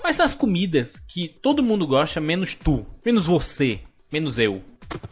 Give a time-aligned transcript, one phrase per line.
[0.00, 2.86] Quais são as comidas que todo mundo gosta, menos tu?
[3.04, 4.62] Menos você, menos eu,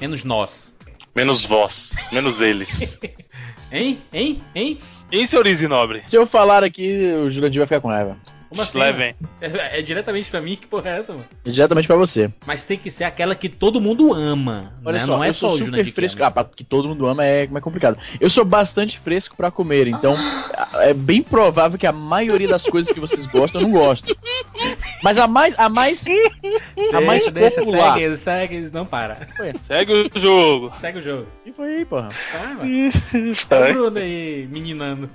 [0.01, 0.75] menos nós.
[1.15, 2.99] Menos vós, menos eles.
[3.71, 3.99] Hein?
[4.15, 4.41] Hein?
[4.55, 4.79] Hein?
[5.13, 6.03] E senhor Nobre?
[6.07, 8.19] Se eu falar aqui, o Jurandir vai ficar com raiva.
[8.49, 8.81] Como assim?
[8.81, 9.15] É,
[9.79, 10.57] é diretamente pra mim?
[10.57, 11.25] Que porra é essa, mano?
[11.45, 12.31] E Diretamente pra você.
[12.47, 14.73] Mas tem que ser aquela que todo mundo ama.
[14.85, 15.05] Olha né?
[15.05, 16.25] só, Não é eu só sou o super fresco.
[16.25, 17.99] Ah, pra que todo mundo ama é, é complicado.
[18.19, 20.17] Eu sou bastante fresco pra comer, então
[20.81, 24.17] é bem provável que a maioria das coisas que vocês gostam eu não gosto.
[25.03, 26.05] Mas a mais, a mais,
[26.93, 27.99] a mais Deixa, deixa, popular.
[27.99, 29.29] segue, segue, não para.
[29.67, 30.73] Segue o jogo.
[30.81, 31.27] Segue o jogo.
[31.45, 32.09] Que foi aí, porra?
[32.35, 32.91] Ah, mano.
[33.51, 35.11] É o Bruno aí, meninando.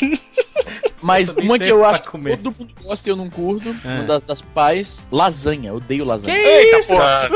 [1.04, 2.38] Mas uma que eu acho que comer.
[2.38, 3.88] todo mundo gosta e eu não curto, É.
[3.88, 5.70] uma das, das pais, lasanha.
[5.70, 6.36] Eu odeio lasanha.
[6.36, 7.28] Eita, porra.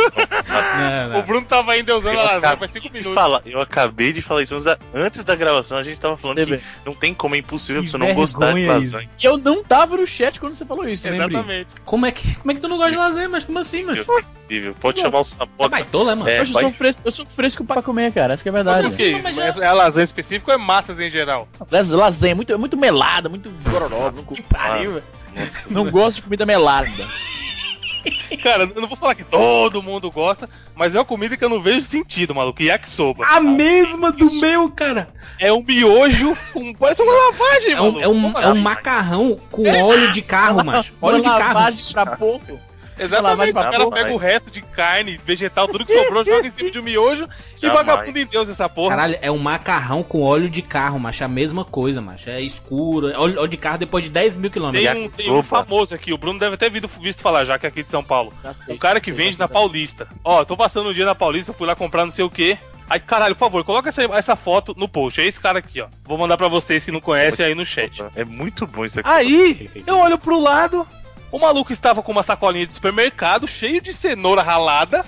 [0.76, 1.20] Não, não.
[1.20, 3.14] O Bruno tava ainda usando a lasanha faz 5 de minutos.
[3.14, 5.78] falar- eu acabei de falar isso antes da, antes da gravação.
[5.78, 8.60] A gente tava falando que não tem como, é impossível Que você não gostar de
[8.60, 8.68] isso.
[8.72, 9.10] lasanha.
[9.22, 11.06] E eu não tava no chat quando você falou isso?
[11.08, 11.68] Exatamente.
[11.84, 13.28] Como é, que, como é que tu não gosta de lasanha?
[13.28, 13.98] Mas como assim, mano?
[13.98, 14.74] É impossível.
[14.80, 15.68] Pode chamar o Tá sabor.
[15.68, 16.28] baitola, mano?
[16.30, 18.34] É, eu vai- sou fresco, eu sou fresco pra comer, cara.
[18.34, 18.80] Essa que é a verdade.
[18.80, 19.14] Que assim?
[19.14, 19.22] isso?
[19.22, 21.48] mas já- é a lasanha específica ou é massas em geral?
[21.70, 24.10] Las- Lasanha é muito, é muito melada, muito gororó.
[24.10, 25.04] Não, Que pariu, velho.
[25.36, 25.60] Nossa.
[25.70, 26.88] não gosto de comida melada.
[28.42, 31.48] Cara, eu não vou falar que todo mundo gosta, mas é uma comida que eu
[31.48, 32.62] não vejo sentido, maluco.
[32.62, 33.26] Yakisoba.
[33.26, 35.08] A mesma do meu, cara.
[35.38, 36.72] É um miojo com.
[36.74, 38.00] Parece uma lavagem, É um, maluco.
[38.00, 40.94] é um, é um macarrão com óleo de carro, macho.
[41.02, 41.54] Óleo de Uma carro.
[41.54, 42.60] lavagem pra porco.
[42.98, 44.12] Exatamente, lavagem o cara pega vai.
[44.12, 47.24] o resto de carne, vegetal, tudo que sobrou, joga em cima de um miojo
[47.56, 47.86] e Jamais.
[47.86, 48.90] vagabundo em Deus essa porra.
[48.90, 51.22] Caralho, é um macarrão com óleo de carro, macho.
[51.22, 52.30] É a mesma coisa, macho.
[52.30, 53.08] É escuro.
[53.08, 54.92] É óleo, óleo de carro depois de 10 mil quilômetros.
[54.92, 57.66] Tem um, tem um famoso aqui, o Bruno deve ter visto, visto falar já, que
[57.66, 58.32] é aqui de São Paulo.
[58.42, 59.48] Cacete, Um cara que vende na.
[59.48, 60.06] Paulista.
[60.22, 62.56] Ó, tô passando um dia na Paulista, fui lá comprar não sei o que.
[62.90, 65.20] Aí, caralho, por favor, coloca essa, essa foto no post.
[65.20, 65.88] É esse cara aqui, ó.
[66.04, 68.02] Vou mandar pra vocês que não conhecem aí no chat.
[68.16, 69.08] É muito bom isso aqui.
[69.08, 70.86] Aí, eu olho pro lado,
[71.30, 75.04] o maluco estava com uma sacolinha de supermercado cheio de cenoura ralada,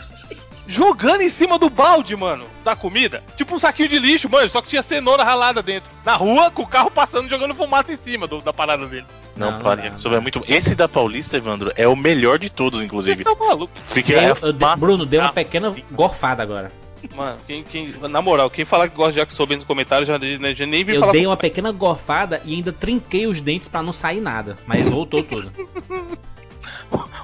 [0.67, 3.23] jogando em cima do balde, mano, da comida.
[3.37, 5.89] Tipo um saquinho de lixo, mano, só que tinha cenoura ralada dentro.
[6.05, 9.07] Na rua, com o carro passando, jogando fumaça em cima do- da parada dele.
[9.37, 10.43] Não, Não, dá, sobre é muito.
[10.47, 13.25] Esse da Paulista, Evandro, é o melhor de todos, Você inclusive.
[13.25, 13.73] tá maluco?
[14.07, 16.71] Eu- é Bruno, deu uma pequena gorfada agora.
[17.15, 20.53] Mano, quem, quem, na moral, quem falar que gosta de yakisoba nos comentários já, já,
[20.53, 23.83] já nem vem Eu falar dei uma pequena gorfada e ainda trinquei os dentes pra
[23.83, 24.57] não sair nada.
[24.67, 25.51] Mas voltou tudo.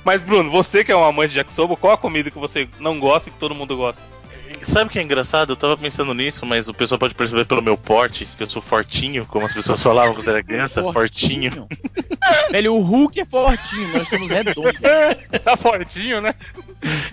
[0.04, 3.00] Mas, Bruno, você que é um amante de yakisoba, qual a comida que você não
[3.00, 4.00] gosta e que todo mundo gosta?
[4.66, 5.53] Sabe o que é engraçado?
[5.53, 8.60] Eu tava pensando nisso, mas o pessoal pode perceber pelo meu porte, que eu sou
[8.60, 11.69] fortinho, como as pessoas falavam quando eu era criança, fortinho.
[12.50, 14.72] Velho, o Hulk é fortinho, nós somos redondos.
[15.44, 16.34] Tá fortinho, né?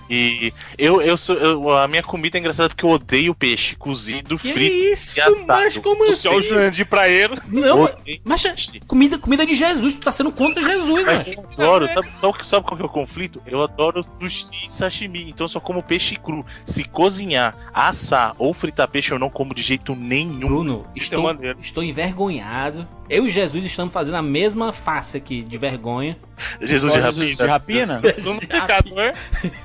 [0.10, 1.36] E eu, eu sou.
[1.36, 4.76] eu- a minha comida é engraçada porque eu odeio peixe cozido, Que frito.
[4.94, 5.46] isso, assado.
[5.46, 6.48] mas como O senhor assim?
[6.50, 7.36] Jurandir Praeiro.
[7.48, 8.44] Não, Odeio mas
[8.88, 11.40] comida, comida de Jesus, tu tá sendo contra Jesus, Mas velho.
[11.58, 13.42] eu adoro, sabe, sabe, sabe qual que é o conflito?
[13.46, 16.46] Eu adoro sushi e sashimi, então eu só como peixe cru.
[16.66, 17.43] Se cozinhar,
[17.74, 20.48] assar ou fritar peixe, eu não como de jeito nenhum.
[20.48, 22.88] Bruno, é estou, estou envergonhado.
[23.10, 26.18] Eu e Jesus estamos fazendo a mesma face aqui de vergonha.
[26.62, 27.96] Jesus de Jesus de rapina.
[28.00, 28.22] rapina?
[28.22, 29.14] Bruno Pecador.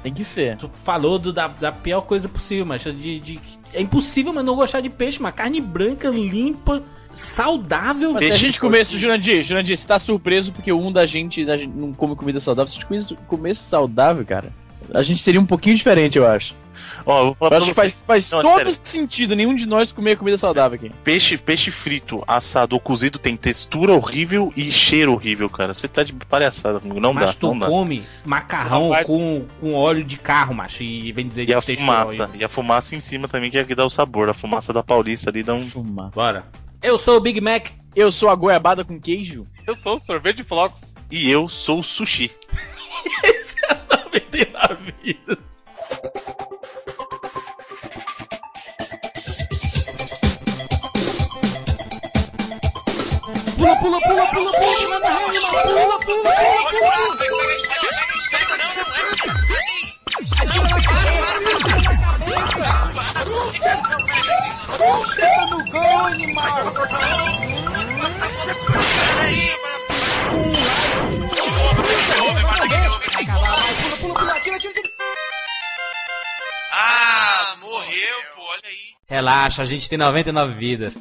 [0.02, 0.56] Tem que ser.
[0.56, 3.40] Tu falou do- da, da pior coisa possível, mas de, de-
[3.72, 8.12] é impossível, mas não gostar de peixe, mas carne branca, limpa, saudável.
[8.12, 11.56] Mas se a gente comesse, Jurandir, Jurandir, você tá surpreso porque um da gente, da
[11.56, 12.68] gente não come comida saudável.
[12.68, 14.52] Se a gente comesse, comesse saudável, cara,
[14.94, 16.54] a gente seria um pouquinho diferente, eu acho.
[17.10, 18.80] Ó, eu vou falar Eu pra acho que faz, faz Não, todo sério.
[18.84, 20.90] sentido nenhum de nós comer comida saudável aqui.
[21.02, 25.72] peixe, peixe frito, assado ou cozido tem textura horrível e cheiro horrível, cara.
[25.72, 27.66] Você tá de palhaçada comigo, não mas dá, tu não dá.
[27.66, 29.06] come macarrão Rapaz.
[29.06, 32.40] com, com óleo de carro, macho, e vem dizer E a de textura fumaça, horrível.
[32.40, 34.28] e a fumaça em cima também que é que dá o sabor.
[34.28, 36.10] A fumaça da Paulista ali dá um Fumaça.
[36.14, 36.44] Bora.
[36.82, 37.68] Eu sou o Big Mac.
[37.96, 39.44] Eu sou a goiabada com queijo.
[39.66, 40.78] Eu sou o sorvete de flocos.
[41.10, 42.30] E eu sou o sushi.
[43.24, 44.92] Esse é a 99
[53.78, 53.80] vidas.
[53.80, 56.30] Pula, pula, pula, pula, pula, manda rede, pula, pula,
[76.72, 78.94] Ah, morreu, pô, olha aí.
[79.08, 80.94] Relaxa, a gente tem 99 vidas.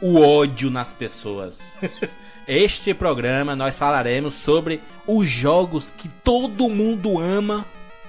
[0.00, 1.76] O ódio nas pessoas.
[2.46, 7.66] Este programa nós falaremos sobre os jogos que todo mundo ama,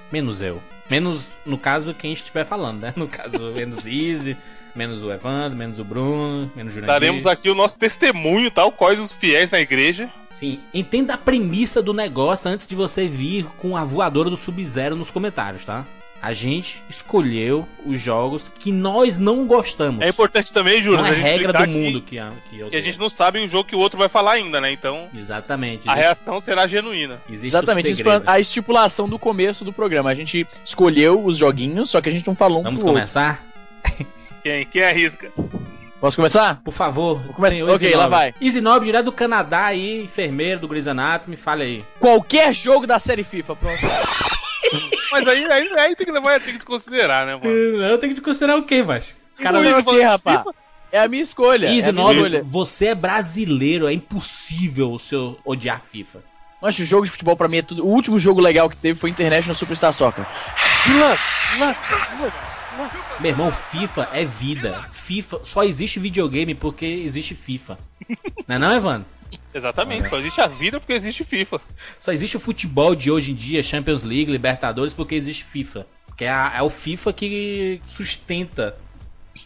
[0.09, 0.61] menos eu.
[0.89, 2.93] Menos, no caso, quem estiver falando, né?
[2.95, 4.37] No caso, menos Easy,
[4.73, 6.87] menos o Evandro, menos o Bruno, menos o Jurandir.
[6.87, 10.09] Daremos aqui o nosso testemunho, tal, quais os fiéis na igreja.
[10.31, 14.95] Sim, entenda a premissa do negócio antes de você vir com a voadora do Sub-Zero
[14.95, 15.85] nos comentários, tá?
[16.21, 20.01] A gente escolheu os jogos que nós não gostamos.
[20.05, 22.59] É importante também, Júlio, não é a gente regra do que- mundo que, a- que
[22.59, 24.69] eu Que a gente não sabe o jogo que o outro vai falar ainda, né?
[24.71, 25.87] Então, Exatamente.
[25.87, 27.21] a existe- reação será genuína.
[27.29, 30.09] existe Exatamente, isso foi a estipulação do começo do programa.
[30.09, 33.01] A gente escolheu os joguinhos, só que a gente não falou um Vamos pro outro.
[33.01, 33.41] começar?
[34.43, 35.31] Quem, quem arrisca?
[36.01, 36.61] Posso começar?
[36.63, 37.21] Por favor.
[37.33, 38.33] começar- senhor ok, Easy lá vai.
[38.41, 41.83] Easy Nobre, direto do Canadá aí, enfermeiro do Grey's Anatomy, fale aí.
[41.99, 43.79] Qualquer jogo da série FIFA, pronto.
[45.11, 47.49] Mas aí, aí, aí tem que levar, tem que desconsiderar, né, mano?
[47.49, 49.15] Eu tenho que considerar o quê, macho?
[49.41, 50.43] Cara, Isso, não isso, o quê, rapaz?
[50.91, 51.67] É a minha escolha.
[51.67, 52.43] é Easy a minha escolha.
[52.45, 56.19] você é brasileiro, é impossível o seu odiar FIFA.
[56.61, 57.85] Mas o jogo de futebol pra mim é tudo.
[57.85, 60.25] O último jogo legal que teve foi International Superstar Soccer.
[63.19, 64.85] Meu irmão, FIFA é vida.
[64.91, 67.77] FIFA, só existe videogame porque existe FIFA.
[68.47, 69.05] Não é não, Evandro?
[69.53, 71.59] Exatamente, só existe a vida porque existe FIFA.
[71.99, 75.85] Só existe o futebol de hoje em dia, Champions League, Libertadores, porque existe FIFA.
[76.17, 78.75] Que é, a- é o FIFA que sustenta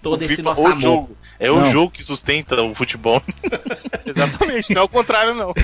[0.02, 0.82] todo O esse FIFA, nosso amor.
[0.82, 1.18] jogo.
[1.40, 1.62] É Não.
[1.62, 3.22] o jogo que sustenta o futebol.
[4.06, 5.54] Exatamente, não é o contrário, não.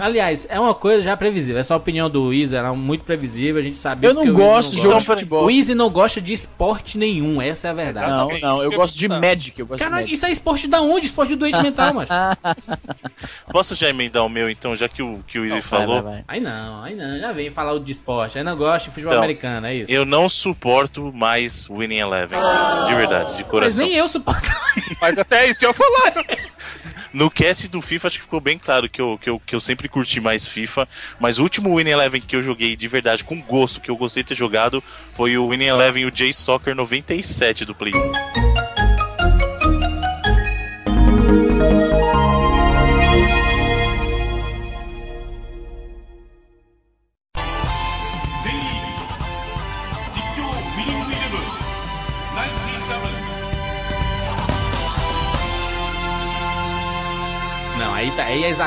[0.00, 1.60] Aliás, é uma coisa já previsível.
[1.60, 4.98] Essa opinião do Easy era muito previsível, a gente sabia Eu não gosto de jogo
[4.98, 5.44] de futebol.
[5.44, 8.10] O Easy não gosta de esporte nenhum, essa é a verdade.
[8.10, 10.12] Não, não, eu gosto de Magic, eu gosto Magic.
[10.12, 11.06] isso é esporte da onde?
[11.06, 12.12] Esporte de doente mental, macho.
[13.50, 16.02] Posso já emendar o meu, então, já que o, que o falou?
[16.02, 16.24] vai, vai.
[16.28, 18.38] Aí não, aí não, já vem falar de esporte.
[18.38, 19.90] Aí não gosta de futebol Então, americano, é isso.
[19.90, 22.38] Eu não suporto mais Winning Eleven.
[22.86, 23.86] De verdade, de Mas coração.
[23.86, 24.48] nem eu suporto.
[25.00, 26.24] Mas até isso que eu ia falar.
[27.12, 29.60] No cast do FIFA, acho que ficou bem claro que eu, que, eu, que eu
[29.60, 30.86] sempre curti mais FIFA.
[31.18, 34.22] Mas o último Winning Eleven que eu joguei de verdade, com gosto, que eu gostei
[34.22, 34.82] de ter jogado,
[35.14, 37.92] foi o Winning Eleven, o J Soccer 97 do Play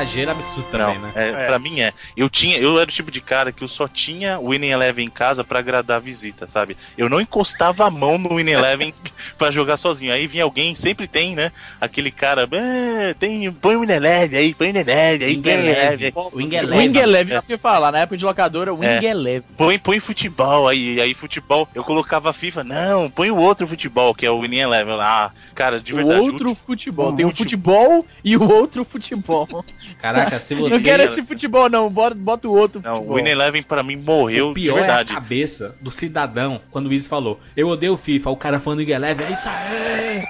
[0.04, 1.12] exagero absurdo também, Não, né?
[1.16, 1.46] é, É.
[1.48, 1.94] pra mim é.
[2.16, 5.06] Eu tinha, eu era o tipo de cara que eu só tinha o Winning Eleven
[5.06, 6.78] em casa pra agradar a visita, sabe?
[6.98, 8.94] Eu não encostava a mão no Winning Eleven
[9.38, 10.14] pra jogar sozinho.
[10.14, 11.52] Aí vinha alguém, sempre tem, né?
[11.80, 15.42] Aquele cara, "É, tem, põe o Winning Eleven aí, põe o Winning Eleven aí, Wing
[15.42, 16.08] põe o Winning Eleven Eleven.
[16.08, 16.14] aí.
[16.34, 17.02] Wing Wing Eleven.
[17.04, 19.04] Eleven, isso que eu falar, na época de locadora, Wing É.
[19.06, 19.44] Eleven.
[19.58, 21.68] Põe, põe futebol aí, aí futebol.
[21.74, 24.94] Eu colocava FIFA, não, põe o outro futebol, que é o Winning Eleven.
[25.00, 26.20] Ah, cara, de O verdade.
[26.20, 27.10] outro ulti- futebol.
[27.12, 29.48] o Tem o futebol e o outro futebol.
[30.01, 30.75] Caraca, se você.
[30.75, 31.90] Não quero esse futebol, não.
[31.90, 33.16] Bota, bota o outro Não, o futebol.
[33.18, 35.13] Winning Eleven pra mim morreu O de pior é a verdade.
[35.13, 38.30] cabeça do cidadão quando o Izzy falou: Eu odeio o FIFA.
[38.30, 40.24] O cara falando Wing Eleven, é isso aí!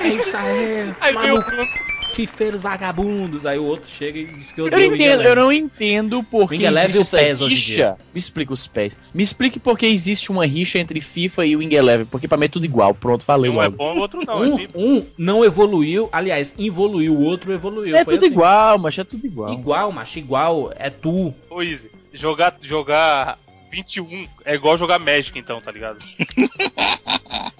[0.00, 0.94] É isso aí!
[1.00, 1.66] Aí veio o Bruno.
[2.08, 3.44] Fifeiros vagabundos.
[3.46, 6.48] Aí o outro chega e diz que eu Eu o entendo, eu não entendo por
[6.48, 7.56] que Wing Eleven existe essa e o dia.
[7.58, 7.98] rixa.
[8.14, 8.98] Me explica os pés.
[9.14, 12.06] Me explique por que existe uma rixa entre FIFA e Wing Eleven.
[12.06, 12.94] Porque pra mim é tudo igual.
[12.94, 13.76] Pronto, falei Um é logo.
[13.76, 14.42] bom, o outro não.
[14.44, 17.96] é Um, um não evoluiu, aliás, evoluiu, o outro evoluiu.
[17.96, 18.32] É Foi tudo assim.
[18.34, 19.52] igual, mas é tudo igual.
[19.52, 20.72] Igual, macho, igual.
[20.76, 21.34] É tu.
[21.50, 23.38] Ô, Easy, jogar, jogar
[23.70, 25.98] 21 é igual jogar Magic, então, tá ligado?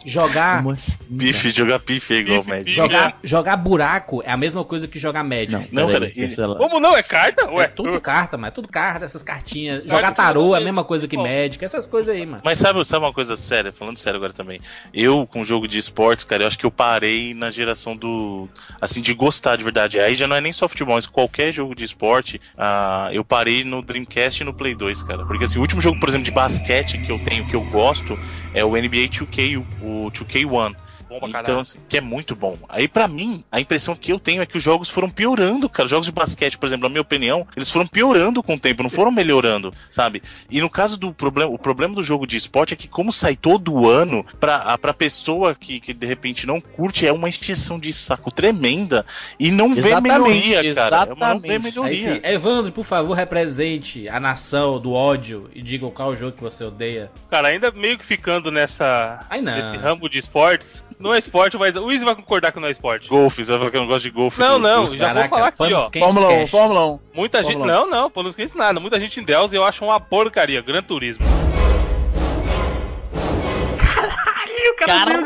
[0.04, 0.64] Jogar.
[0.68, 1.16] Assim?
[1.16, 2.64] Pife, jogar pife é igual Pife, médio.
[2.66, 2.76] pife.
[2.76, 5.68] Jogar, jogar buraco é a mesma coisa que jogar Não, Magic.
[5.74, 6.46] Não, peraí, cara, esse é.
[6.46, 6.96] Como não?
[6.96, 7.50] É carta?
[7.50, 9.78] Ué, é tudo carta, mas é tudo carta, essas cartinhas.
[9.80, 11.24] Carta Jogar tarô é a mesma coisa que Pô.
[11.24, 12.40] Magic, essas coisas aí, mano.
[12.44, 13.72] Mas sabe, sabe uma coisa séria?
[13.72, 14.60] Falando sério agora também.
[14.94, 18.48] Eu, com jogo de esportes, cara, eu acho que eu parei na geração do.
[18.80, 19.98] Assim, de gostar de verdade.
[19.98, 22.40] Aí já não é nem só futebol, mas qualquer jogo de esporte.
[22.56, 25.24] ah, eu parei no Dreamcast e no Play 2, cara.
[25.26, 28.18] Porque assim, o último jogo, por exemplo, de basquete que eu tenho, que eu gosto,
[28.52, 30.76] é o NBA 2K, o 2K1.
[31.08, 31.60] Bom pra Então, caralho.
[31.60, 32.56] assim, que é muito bom.
[32.68, 35.84] Aí, pra mim, a impressão que eu tenho é que os jogos foram piorando, cara.
[35.86, 38.82] Os jogos de basquete, por exemplo, na minha opinião, eles foram piorando com o tempo,
[38.82, 40.22] não foram melhorando, sabe?
[40.50, 43.36] E no caso do problema, o problema do jogo de esporte é que, como sai
[43.36, 47.78] todo ano, pra, a- pra pessoa que, que de repente não curte, é uma extensão
[47.78, 49.04] de saco tremenda
[49.38, 51.06] e não vê Exatamente, melhoria, cara.
[51.14, 51.52] Não vê exatamente.
[51.52, 52.14] Aí melhoria.
[52.16, 56.64] sim, Evandro, por favor, represente a nação do ódio e diga qual jogo que você
[56.64, 57.10] odeia.
[57.30, 59.20] Cara, ainda meio que ficando nessa.
[59.30, 59.54] Ai, não.
[59.54, 60.84] nesse ramo de esportes.
[60.98, 63.08] Não é esporte, mas o Izzy vai concordar que não é esporte.
[63.08, 64.40] Golfe, você vai falar que eu não gosto de golfe.
[64.40, 65.90] Não, não, já vou falar aqui, ó.
[65.90, 66.50] Fórmula 1, cash.
[66.50, 67.00] Fórmula 1.
[67.14, 67.58] Muita gente.
[67.58, 68.80] Não, não, pô, não esquece nada.
[68.80, 70.62] Muita gente em Deus e eu acho uma porcaria.
[70.62, 71.24] Gran Turismo.
[74.48, 75.22] Ih, o cara.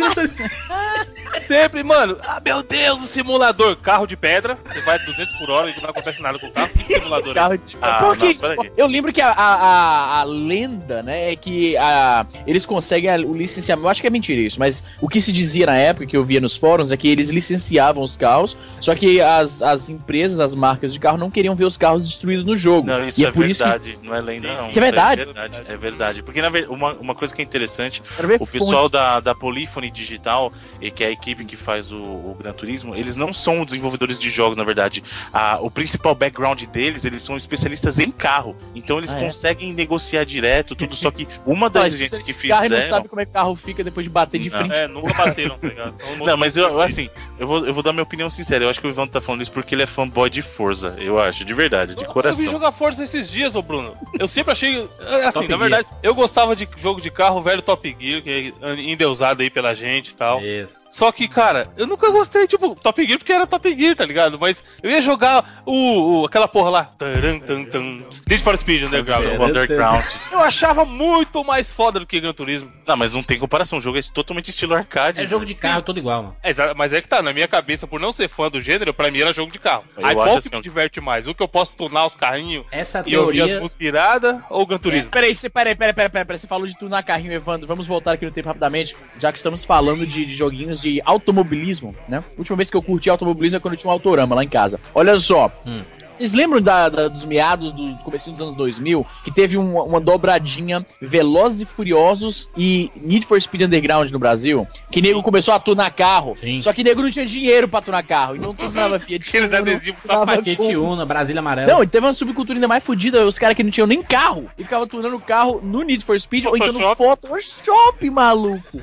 [1.46, 2.16] Sempre, mano.
[2.22, 3.76] Ah, meu Deus, o simulador.
[3.76, 4.58] Carro de pedra.
[4.64, 6.70] Você vai 200 por hora e não acontece nada com o carro.
[6.70, 7.34] Que simulador é?
[7.34, 7.76] Carro de...
[7.80, 8.40] Ah, Por que não, isso?
[8.40, 8.72] peraí.
[8.76, 13.16] Eu lembro que a, a, a, a lenda, né, é que a, eles conseguem a-
[13.16, 13.86] o licenciamento.
[13.86, 16.24] Eu acho que é mentira isso, mas o que se dizia na época, que eu
[16.24, 20.54] via nos fóruns, é que eles licenciavam os carros, só que as, as empresas, as
[20.54, 22.86] marcas de carro não queriam ver os carros destruídos no jogo.
[22.86, 24.66] Não, isso e é, é, por isso que verdade, não é lenda, não.
[24.68, 25.22] Isso é verdade?
[25.22, 26.22] É verdade, é verdade.
[26.22, 28.02] Porque na ver- uma, uma coisa que é interessante,
[28.38, 28.90] o pessoal fontes.
[28.92, 32.96] da, da Polyphony Digital, e que é a equipe que faz o, o Gran Turismo,
[32.96, 35.02] eles não são desenvolvedores de jogos, na verdade.
[35.32, 38.56] Ah, o principal background deles, eles são especialistas em carro.
[38.74, 39.24] Então eles Ah, é?
[39.24, 40.96] conseguem negociar direto, tudo.
[40.96, 42.88] Só que uma das exigências que esse carro não fizeram.
[42.88, 44.58] sabe como é que o carro fica depois de bater de Não.
[44.58, 44.74] frente.
[44.76, 45.94] É, nunca bateram, tá ligado?
[46.12, 47.08] Então, Não, mas eu, eu, assim,
[47.38, 48.64] eu vou, eu vou dar minha opinião sincera.
[48.64, 50.94] Eu acho que o Ivan tá falando isso porque ele é fanboy de Forza.
[50.98, 52.44] Eu acho, de verdade, de Eu- Eu vi coração.
[52.50, 53.94] jogar Forza esses dias, ô Bruno.
[54.18, 54.88] Eu sempre achei.
[55.26, 58.74] Assim, Top na verdade, eu gostava de jogo de carro velho Top Gear, que é
[58.80, 60.40] endeusado aí pela gente e tal.
[60.42, 60.79] Isso.
[60.90, 64.38] Só que, cara, eu nunca gostei, tipo, Top Gear porque era Top Gear, tá ligado?
[64.38, 66.84] Mas eu ia jogar o, o- aquela porra lá.
[66.98, 69.24] Taran, tan, tan, Need for Speed Underground.
[69.38, 70.04] O Underground.
[70.32, 72.70] Eu achava muito mais foda do que Gran Turismo.
[72.86, 73.78] Não, mas não tem comparação.
[73.78, 75.20] O jogo é totalmente estilo arcade.
[75.20, 76.36] É jogo de carro todo igual, mano.
[76.42, 79.10] É, mas é que tá, na minha cabeça, por não ser fã do gênero, pra
[79.10, 79.84] mim era jogo de carro.
[79.96, 80.62] Eu Aí qual assim, que me ó.
[80.62, 81.26] diverte mais?
[81.28, 83.60] O que eu posso tunar os carrinhos Essa e ouvir as teoria.
[83.60, 85.10] músicas iradas ou Gran Turismo?
[85.10, 87.66] Peraí, você, peraí, peraí, peraí, peraí, peraí, você falou de tunar carrinho, Evandro.
[87.68, 91.94] Vamos voltar aqui no tempo rapidamente, já que estamos falando de, de joguinhos de automobilismo,
[92.08, 92.22] né?
[92.38, 94.80] Última vez que eu curti automobilismo é quando eu tinha um autorama lá em casa.
[94.94, 95.50] Olha só.
[95.66, 95.82] Hum.
[96.10, 100.00] Vocês lembram da, da- dos meados do começo dos anos 2000 que teve um- uma
[100.00, 104.66] dobradinha Velozes e Furiosos e Need for Speed Underground no Brasil?
[104.90, 106.36] Que nego começou a tunar carro.
[106.38, 106.60] Sim.
[106.60, 108.34] Só que nego não tinha dinheiro pra tunar carro.
[108.34, 110.00] Então tunava Fiat Aqueles Uno, adesivos.
[110.42, 111.72] Fiat Uno, Brasília Amarela.
[111.74, 114.50] não, e teve uma subcultura ainda mais fodida, os caras que não tinham nem carro
[114.58, 118.80] e ficavam tunando o carro no Need for Speed ou então no Photoshop, maluco.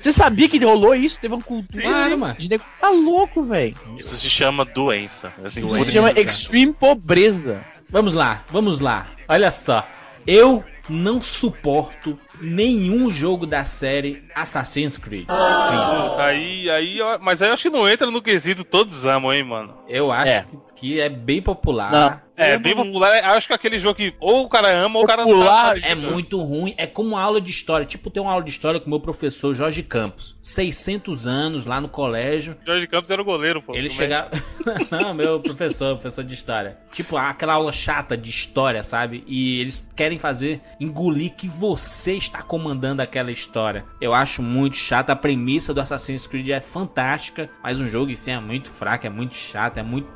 [0.00, 1.20] Você sabia que rolou isso?
[1.20, 2.34] Teve uma cultura Claro, mano.
[2.38, 2.64] de nego.
[2.80, 3.74] Tá louco, velho.
[3.98, 5.32] Isso se chama doença.
[5.44, 6.28] Assim, Isso por se chama Doença.
[6.30, 7.60] Extreme Pobreza.
[7.88, 9.06] Vamos lá, vamos lá.
[9.28, 9.86] Olha só.
[10.26, 15.26] Eu não suporto nenhum jogo da série Assassin's Creed.
[15.26, 19.32] Puta, Aí, aí, ó, mas aí eu acho que não entra no quesito todos amam,
[19.32, 19.74] hein, mano.
[19.88, 20.44] Eu acho É.
[20.44, 21.92] que, que é bem popular.
[21.92, 22.20] Não.
[22.40, 23.18] É, bem popular.
[23.18, 25.74] Eu Acho que é aquele jogo que ou o cara ama ou o cara Popular,
[25.74, 27.86] não tá É muito ruim, é como uma aula de história.
[27.86, 30.36] Tipo, tem uma aula de história com o meu professor Jorge Campos.
[30.40, 32.56] 600 anos lá no colégio.
[32.64, 33.74] Jorge Campos era o goleiro, pô.
[33.74, 34.30] Ele chegava.
[34.90, 36.78] Não, meu professor, professor de história.
[36.92, 39.22] Tipo, aquela aula chata de história, sabe?
[39.26, 43.84] E eles querem fazer engolir que você está comandando aquela história.
[44.00, 45.10] Eu acho muito chato.
[45.10, 49.10] A premissa do Assassin's Creed é fantástica, mas um jogo assim é muito fraco, é
[49.10, 50.08] muito chato, é muito.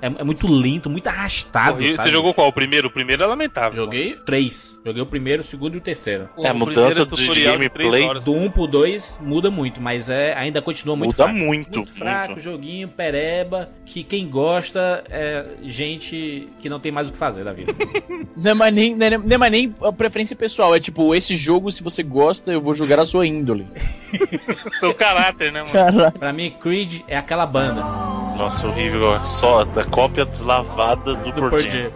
[0.00, 1.65] É, é muito lento, muito arrastado.
[1.70, 1.96] E sabe?
[1.96, 2.48] você jogou qual?
[2.48, 2.88] O primeiro?
[2.88, 3.84] O primeiro é lamentável.
[3.84, 4.80] Joguei três.
[4.84, 6.28] Joguei o primeiro, o segundo e o terceiro.
[6.38, 8.08] É, a O mudança de gameplay.
[8.20, 11.38] Do 1 pro 2 muda muito, mas é, ainda continua muito Muda fraco.
[11.38, 12.42] muito, Muito fraco, muito.
[12.42, 17.52] joguinho, pereba, que quem gosta é gente que não tem mais o que fazer da
[17.52, 17.72] vida.
[18.36, 20.74] Não é mais nem, não é, não é mais nem a preferência pessoal.
[20.76, 23.66] É tipo, esse jogo, se você gosta, eu vou jogar a sua índole.
[24.78, 25.72] Seu caráter, né, mano?
[25.72, 26.12] Caralho.
[26.12, 27.82] pra mim, Creed é aquela banda.
[28.36, 29.20] Nossa, horrível.
[29.20, 31.90] Só a cópia deslavada do, Do Portinho.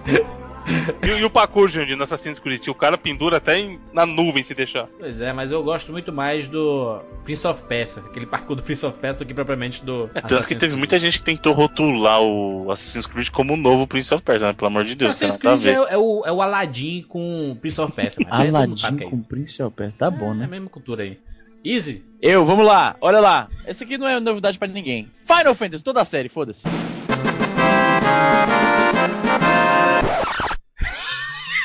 [1.03, 2.67] E, e o parkour, Jandir, no Assassin's Creed?
[2.69, 4.87] O cara pendura até em- na nuvem se deixar.
[4.99, 8.85] Pois é, mas eu gosto muito mais do Prince of Persia, aquele parkour do Prince
[8.87, 10.79] of Persia do que propriamente do É, tanto que teve Creed.
[10.79, 14.53] muita gente que tentou rotular o Assassin's Creed como o novo Prince of Persia, né?
[14.53, 15.71] Pelo amor de Deus, Assassin's a Creed ver.
[15.71, 18.27] é, é o, é o Aladdin com Prince of Persia.
[18.29, 19.23] sabe Aladdin é com.
[19.25, 19.97] Prince of Persia.
[19.99, 20.47] Tá bom, É a né?
[20.47, 21.19] mesma cultura aí.
[21.65, 22.05] Easy?
[22.23, 22.97] Eu, vamos lá.
[23.01, 23.49] Olha lá.
[23.67, 25.11] Esse aqui não é novidade pra ninguém.
[25.27, 26.67] Final Fantasy, toda a série, foda-se.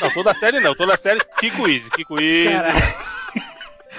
[0.02, 0.76] Não, toda a série não.
[0.76, 1.90] Toda a série, Kiko Easy.
[1.90, 2.50] Kiko Easy.
[2.54, 3.06] Caralho.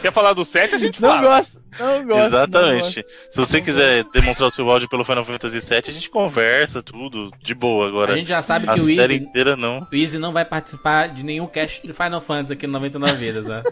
[0.02, 1.22] Quer falar do 7, a gente Não fala.
[1.36, 2.06] gosto, não gosto.
[2.06, 2.26] não gosto.
[2.26, 3.04] Exatamente.
[3.30, 7.30] Se você quiser demonstrar o seu áudio pelo Final Fantasy VII, a gente conversa tudo
[7.42, 8.12] de boa agora.
[8.14, 9.86] A gente já sabe A que o série Easy, inteira não.
[9.90, 13.46] o Easy não vai participar de nenhum cast de Final Fantasy aqui no 99 Vidas,
[13.46, 13.62] né?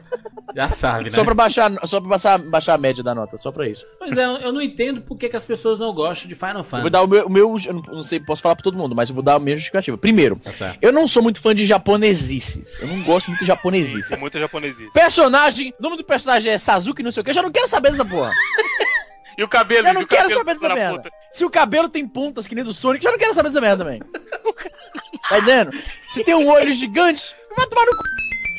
[0.55, 1.11] Já sabe, né?
[1.11, 3.85] Só pra, baixar, só pra baixar, baixar a média da nota, só pra isso.
[3.99, 6.65] Pois é, eu não entendo por que, que as pessoas não gostam de Final Eu
[6.65, 6.83] Fantasy.
[6.83, 9.09] vou dar o meu, o meu- eu não, sei, posso falar pra todo mundo, mas
[9.09, 9.99] eu vou dar a minha justificativa.
[9.99, 12.79] Primeiro, Tá eu não sou muito fã de japonesices.
[12.81, 14.09] Eu não gosto muito de japonesices.
[14.11, 14.91] Tem muita japonesice.
[14.93, 17.67] Personagem, o nome do personagem é Sazuki, não sei o que, eu já não quero
[17.69, 18.33] saber dessa porra.
[19.37, 19.89] E o cabelo?
[19.89, 20.97] Eu não quero cabelo saber dessa merda.
[21.03, 21.11] puta?
[21.33, 23.61] Se o cabelo tem pontas que nem do Sonic, eu já não quero saber dessa
[23.61, 24.01] merda também.
[25.29, 25.73] Tá entendendo?
[26.09, 28.03] Se tem um olho gigante, vai tomar no cu.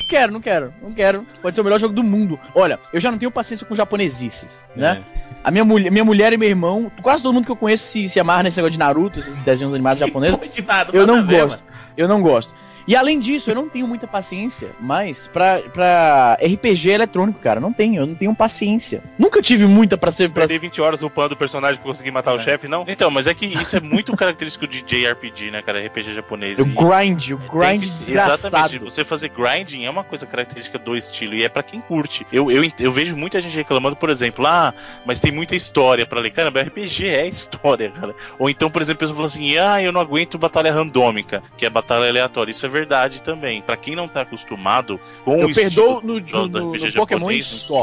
[0.06, 1.26] Não quero, não quero, não quero.
[1.40, 2.38] Pode ser o melhor jogo do mundo.
[2.54, 5.02] Olha, eu já não tenho paciência com japonesices, né?
[5.44, 8.08] A minha, mulher, minha mulher e meu irmão, quase todo mundo que eu conheço se,
[8.08, 10.38] se amarra nesse negócio de Naruto, esses desenhos animados japoneses.
[10.50, 11.64] De nada, Eu não ver, gosto.
[11.96, 12.52] Eu não gosto.
[12.86, 17.58] E além disso, eu não tenho muita paciência mais pra, pra RPG eletrônico, cara.
[17.60, 19.02] Não tenho, eu não tenho paciência.
[19.18, 20.30] Nunca tive muita pra ser.
[20.30, 20.42] Pra...
[20.42, 22.84] Perder 20 horas upando o personagem pra conseguir matar o chefe, não?
[22.86, 25.84] Então, mas é que isso é muito característico de JRPG, né, cara?
[25.84, 26.58] RPG japonês.
[26.58, 28.46] O E- grind, o grind que- desgraçado.
[28.46, 28.78] Exatamente.
[28.84, 32.26] Você fazer grinding é uma coisa característica do estilo e é pra quem curte.
[32.32, 34.72] Eu, eu, eu vejo muita gente reclamando, por exemplo, ah,
[35.04, 36.30] mas tem muita história pra ler.
[36.30, 38.14] Caramba, RPG é história, cara.
[38.38, 41.66] Ou então, por exemplo, a pessoa fala assim, ah, eu não aguento batalha randômica, que
[41.66, 42.50] é batalha aleatória.
[42.52, 43.62] Isso é verdade também.
[43.62, 47.20] Pra quem não tá acostumado com Eu o perdoo estilo no, do- no, no, Pokémon
[47.20, 47.82] japonês, só.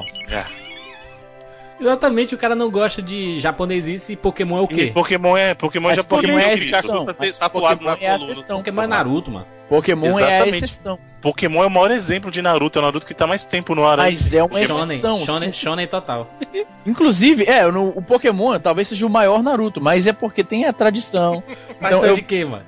[1.79, 4.91] Exatamente, o cara não gosta de japonesice e Pokémon é o E quê?
[4.93, 6.31] Pokémon é, Pokémon é Mas japonês.
[6.31, 7.05] Pokémon é a exceção.
[7.05, 8.35] Tá tatuado Pokémon na é a coluna.
[8.47, 9.47] Pokémon é Naruto, mano.
[9.77, 10.63] Pokémon é a Exatamente.
[10.65, 10.99] exceção.
[11.19, 12.77] Pokémon é o maior exemplo de Naruto.
[12.77, 13.99] É o Naruto que tá mais tempo no ar.
[13.99, 14.11] aí.
[14.13, 15.17] Mas é uma Shonen, exceção.
[15.19, 16.29] shonen, shonen total.
[16.85, 20.73] Inclusive, é, no, o Pokémon talvez seja o maior Naruto, mas é porque tem a
[20.73, 21.41] tradição.
[21.81, 22.63] Mas Então, sabe eu- de quê, mano?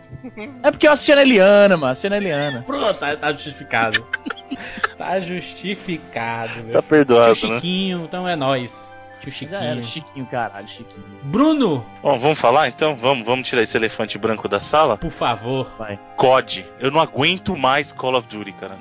[0.63, 2.63] É porque eu assisti a Eliana, mano, assisti a Eliana.
[2.65, 4.03] Pronto, tá, tá justificado.
[4.97, 6.71] tá justificado, meu.
[6.71, 7.35] Tá Tio perdoado, né?
[7.35, 8.91] Chiquinho, então é nóis.
[9.31, 10.05] Tio Já era, Chiquinho.
[10.07, 11.05] Chiquinho, caralho, Chiquinho.
[11.23, 12.95] Bruno, Bom, vamos falar então?
[12.95, 14.97] Vamos, vamos tirar esse elefante branco da sala?
[14.97, 15.67] por favor.
[16.15, 16.65] COD.
[16.79, 18.77] Eu não aguento mais Call of Duty, cara.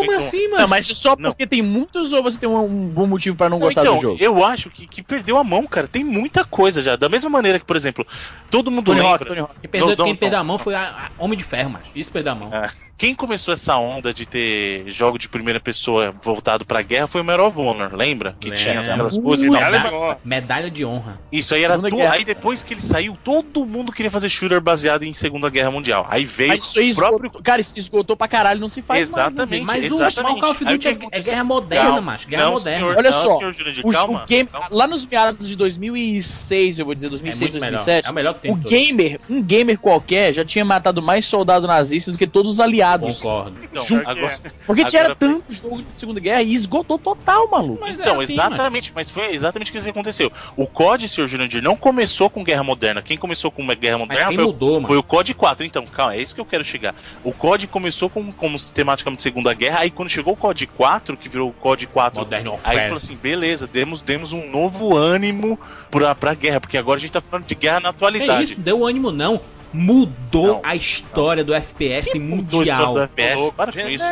[0.00, 0.62] Não, como assim, mano?
[0.62, 1.30] Não, mas é só Não.
[1.30, 4.02] porque tem muitos ou você tem um, um bom motivo pra não gostar então, do
[4.02, 4.16] jogo?
[4.20, 5.86] eu acho que, que perdeu a mão, cara.
[5.86, 6.96] Tem muita coisa já.
[6.96, 8.06] Da mesma maneira que, por exemplo,
[8.50, 9.12] todo mundo Tony lembra.
[9.14, 9.54] Hawk, Tony Hawk.
[9.60, 10.40] Quem perdeu, Não, não, quem perdeu não.
[10.40, 11.90] a mão foi a, a Homem de Ferro, macho.
[11.94, 12.54] Isso perdeu a mão.
[12.54, 12.70] É.
[12.98, 17.24] Quem começou essa onda de ter jogo de primeira pessoa voltado pra guerra foi o
[17.24, 18.34] Medal of Honor, lembra?
[18.40, 18.62] Que Lembro.
[18.64, 21.20] tinha aquelas coisas e é Medalha, medalha de honra.
[21.30, 22.00] Isso aí era tudo.
[22.00, 26.06] Aí depois que ele saiu, todo mundo queria fazer shooter baseado em Segunda Guerra Mundial.
[26.08, 27.42] Aí veio Mas isso aí o esgotou, próprio.
[27.42, 29.64] cara, isso esgotou pra caralho, não se faz Exatamente.
[29.64, 29.85] Mas o, exatamente.
[29.85, 31.24] mas o Call of o Duty é, é aconteceu?
[31.24, 32.00] guerra moderna, Calma.
[32.00, 32.28] macho.
[32.28, 32.78] Guerra Não, moderna.
[32.78, 33.86] senhor, Olha não, só, Jurandir.
[33.86, 34.68] O, calma, o game, calma.
[34.70, 37.76] lá nos meados de 2006, eu vou dizer, É 2006, muito melhor.
[37.78, 38.68] 2007, É o melhor que tem o todo.
[38.70, 43.18] gamer, um gamer qualquer, já tinha matado mais soldado nazista do que todos os aliados.
[43.20, 43.56] Concordo.
[43.62, 47.78] Então, agora- Porque tinha Agora- tanto jogo de Segunda Guerra e esgotou total, maluco.
[47.80, 50.32] Mas Então, é assim, exatamente, mas foi exatamente isso que aconteceu.
[50.56, 53.02] O COD, senhor Jurandir, não começou com Guerra Moderna.
[53.02, 54.88] Quem começou com uma Guerra Mas Moderna quem foi, o- mudou, mano?
[54.88, 55.64] foi o COD 4.
[55.66, 56.94] Então, calma, é isso que eu quero chegar.
[57.24, 61.28] O COD começou com, como tematicamente Segunda Guerra, aí quando chegou o COD 4, que
[61.28, 65.58] virou o COD 4 Modern Aí falou assim, beleza, demos, demos um novo ânimo
[65.90, 68.42] pra, pra guerra, porque agora a gente tá falando de guerra na Que atualidade.
[68.52, 68.60] isso?
[68.60, 69.40] Deu ânimo, não.
[69.72, 70.60] Mudou Não.
[70.62, 72.94] a história do FPS Mudou a história mundial.
[72.94, 74.04] do FPS, para com isso.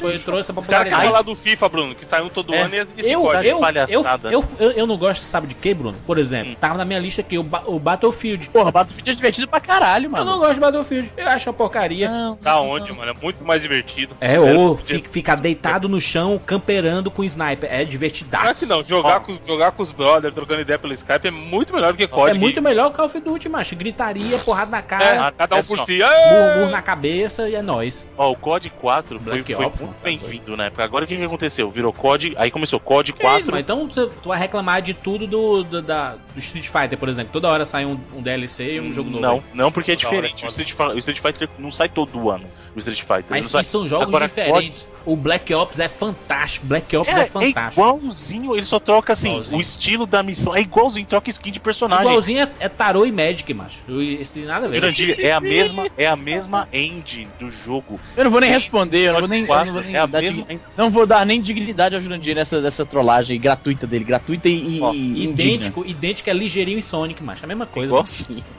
[0.00, 1.04] Foi, trouxe essa Os caras popularidade.
[1.06, 2.62] falar do FIFA, Bruno, que saiu todo É.
[2.62, 4.30] ano e esse Eu, Tá eu, eu, palhaçada.
[4.32, 5.96] eu, eu, eu não gosto, sabe de quê, Bruno?
[6.06, 6.56] Por exemplo, Hum.
[6.60, 8.48] tava na minha lista aqui o, Ba- o Battlefield.
[8.50, 10.24] Porra, Battlefield é divertido pra caralho, Eu mano.
[10.24, 11.12] não gosto de Battlefield.
[11.16, 12.10] Eu acho uma porcaria.
[12.10, 12.96] Não, não, onde, não.
[12.96, 13.10] mano?
[13.12, 14.16] É muito mais divertido.
[14.20, 17.68] É, ou podia- fica, fica deitado no chão, camperando com sniper.
[17.72, 18.44] É divertidaço.
[18.44, 19.20] Não é que não, jogar, Ó.
[19.20, 22.08] com, jogar com os brothers, trocando ideia pelo Skype é muito melhor do que É
[22.08, 22.38] COD.
[22.38, 23.74] muito melhor que Call of Duty, macho.
[23.76, 25.98] Gritaria, porrada na É, cara, cada um assim, por si.
[25.98, 26.58] murro, É.
[26.58, 28.08] murro na cabeça e é nóis.
[28.16, 30.84] Ó, o COD 4 foi, Black foi Ops, muito bem-vindo na época.
[30.84, 31.70] Agora o que, que aconteceu?
[31.70, 33.50] Virou COD, aí começou COD Que isso, 4.
[33.52, 37.32] mas então tu vai reclamar de tudo do, do, da, do Street Fighter, por exemplo.
[37.32, 39.22] Toda hora sai um, um DLC e um jogo novo.
[39.22, 40.44] Não, não, porque é Toda hora é diferente.
[40.44, 40.48] O.
[40.48, 42.44] Street, o Street Fighter não sai todo ano.
[42.74, 43.24] O Street Fighter.
[43.30, 44.88] Mas sai- são jogos Agora, diferentes.
[45.04, 46.64] O Black Ops é fantástico.
[46.66, 47.80] Black Ops é, É, é fantástico.
[47.80, 49.58] igualzinho, ele só troca assim, Igualzinho.
[49.58, 50.54] o estilo da missão.
[50.54, 52.06] É igualzinho, troca skin de personagem.
[52.06, 53.78] Igualzinho é, é Tarot e Magic, macho.
[54.00, 54.76] Isso tem nada a ver.
[54.80, 57.98] Jurandir, é a mesma, é a mesma engine do jogo.
[58.16, 60.20] Eu não vou nem responder, eu não vou nem, não vou nem é a dar
[60.22, 64.48] mesma dig- não vou dar nem dignidade ao Jurandir nessa dessa trollagem gratuita dele, gratuita
[64.48, 65.54] e, e- Ó, e indigna.
[65.54, 67.42] Idêntico, idêntico é ligeirinho e Sonic, macho.
[67.42, 67.92] É a mesma coisa.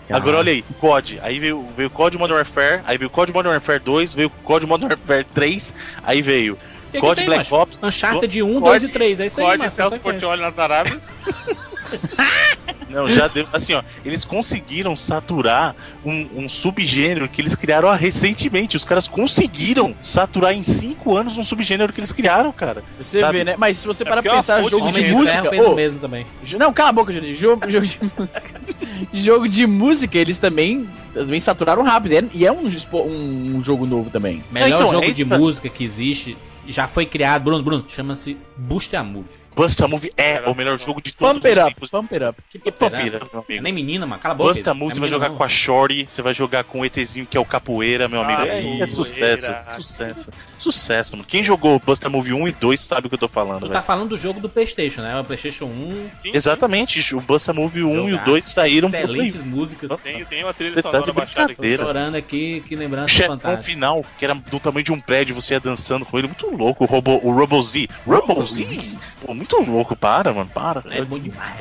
[0.10, 1.20] Agora olha aí, COD.
[1.22, 4.90] Aí veio, veio COD Modern Warfare, aí veio COD Modern Warfare 2, veio COD Modern
[4.92, 6.58] Warfare 3, aí veio O
[6.92, 7.56] que que COD tem, Black macho?
[7.56, 7.84] Ops.
[7.84, 9.20] Uncharted 1, COD, 2 e 3.
[9.20, 9.76] É isso aí, macho.
[9.76, 10.20] Celso sequência.
[10.22, 11.02] Portioli nas Arábias.
[12.90, 13.48] Não, já deu.
[13.52, 15.76] Assim, ó, eles conseguiram saturar
[16.06, 18.78] um, um subgênero que eles criaram ó, recentemente.
[18.78, 22.84] Os caras conseguiram saturar em 5 anos um subgênero que eles criaram, cara.
[23.00, 23.40] Você Sabe?
[23.40, 23.56] vê, né?
[23.58, 25.50] Mas se você É parar pra é pensar, jogo de de de música.
[25.50, 26.26] Fez ô, o mesmo também.
[26.60, 27.36] Não, cala a boca, Jurandir.
[27.36, 28.62] Jogo, jogo de música.
[29.12, 32.14] jogo de música, eles também, também saturaram rápido.
[32.14, 34.44] é- E é um, dispo- um jogo novo também.
[34.52, 37.44] Melhor então, jogo é de pra- música que existe já foi criado.
[37.44, 39.44] Bruno, Bruno, chama-se Boost a Move.
[39.56, 41.90] Busta Move é o melhor jogo de todos Pump it os up, tempos.
[41.92, 42.42] pump it up.
[42.50, 43.62] Que meu É amigo.
[43.64, 44.20] nem menina, mano.
[44.20, 44.50] Cala a boca.
[44.50, 45.38] Busta É Move, você vai jogar não.
[45.38, 48.42] com a Shorty, você vai jogar com o ETzinho que é o Capoeira, meu amigo.
[48.42, 48.88] Ah, é, capoeira.
[48.88, 51.28] sucesso, sucesso, sucesso, mano.
[51.28, 53.74] Quem jogou Busta Move 1 e 2 sabe o que eu tô falando, Tu velho.
[53.74, 55.20] tá falando do jogo do Playstation, né?
[55.20, 58.88] O Playstation 1, Exatamente, o Busta Move 1 e o jogaço, 2 saíram.
[58.88, 60.00] Excelentes músicas.
[60.02, 61.56] Tem, tem uma trilha Você tá de baixada aqui.
[61.56, 61.84] Tô brincadeira.
[61.84, 63.64] chorando aqui, que O lembrança chefão fantástica.
[63.64, 66.84] final, que era do tamanho de um prédio, você ia dançando com ele, muito louco.
[66.84, 67.88] O, Robo, o Robo Z.
[68.08, 68.66] Robo Z?
[69.26, 70.84] Pô, muito louco, para, mano, para.
[70.92, 71.58] É bom demais.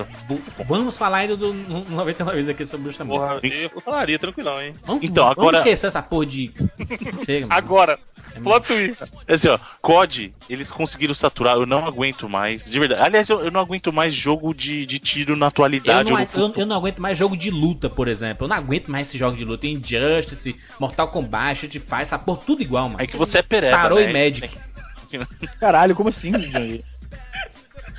[0.67, 4.61] Vamos falar ainda do no- 99 vezes aqui sobre o Bruxa Porra, eu falaria, tranquilão,
[4.61, 4.73] hein?
[4.85, 6.51] Vamos, Então, vamos agora- esquecer essa porra de.
[7.25, 7.47] Chega.
[7.51, 7.99] Agora,
[8.35, 9.13] É plot twist.
[9.29, 13.03] Assim, ó, COD, eles conseguiram saturar, eu não aguento mais, de verdade.
[13.03, 16.11] Aliás, eu, eu não aguento mais jogo de, de tiro na Eu atualidade.
[16.11, 18.45] não, ou no eu, eu não aguento mais jogo de luta, por exemplo.
[18.45, 19.67] Eu não aguento mais esse jogo de luta.
[19.67, 23.03] Injustice, Mortal Kombat, Street Fighter, essa porra tudo igual, mano.
[23.03, 24.11] É que você é pereba, Tarô né?
[24.11, 24.59] e Magic.
[25.59, 26.85] Caralho, como assim, Johnny?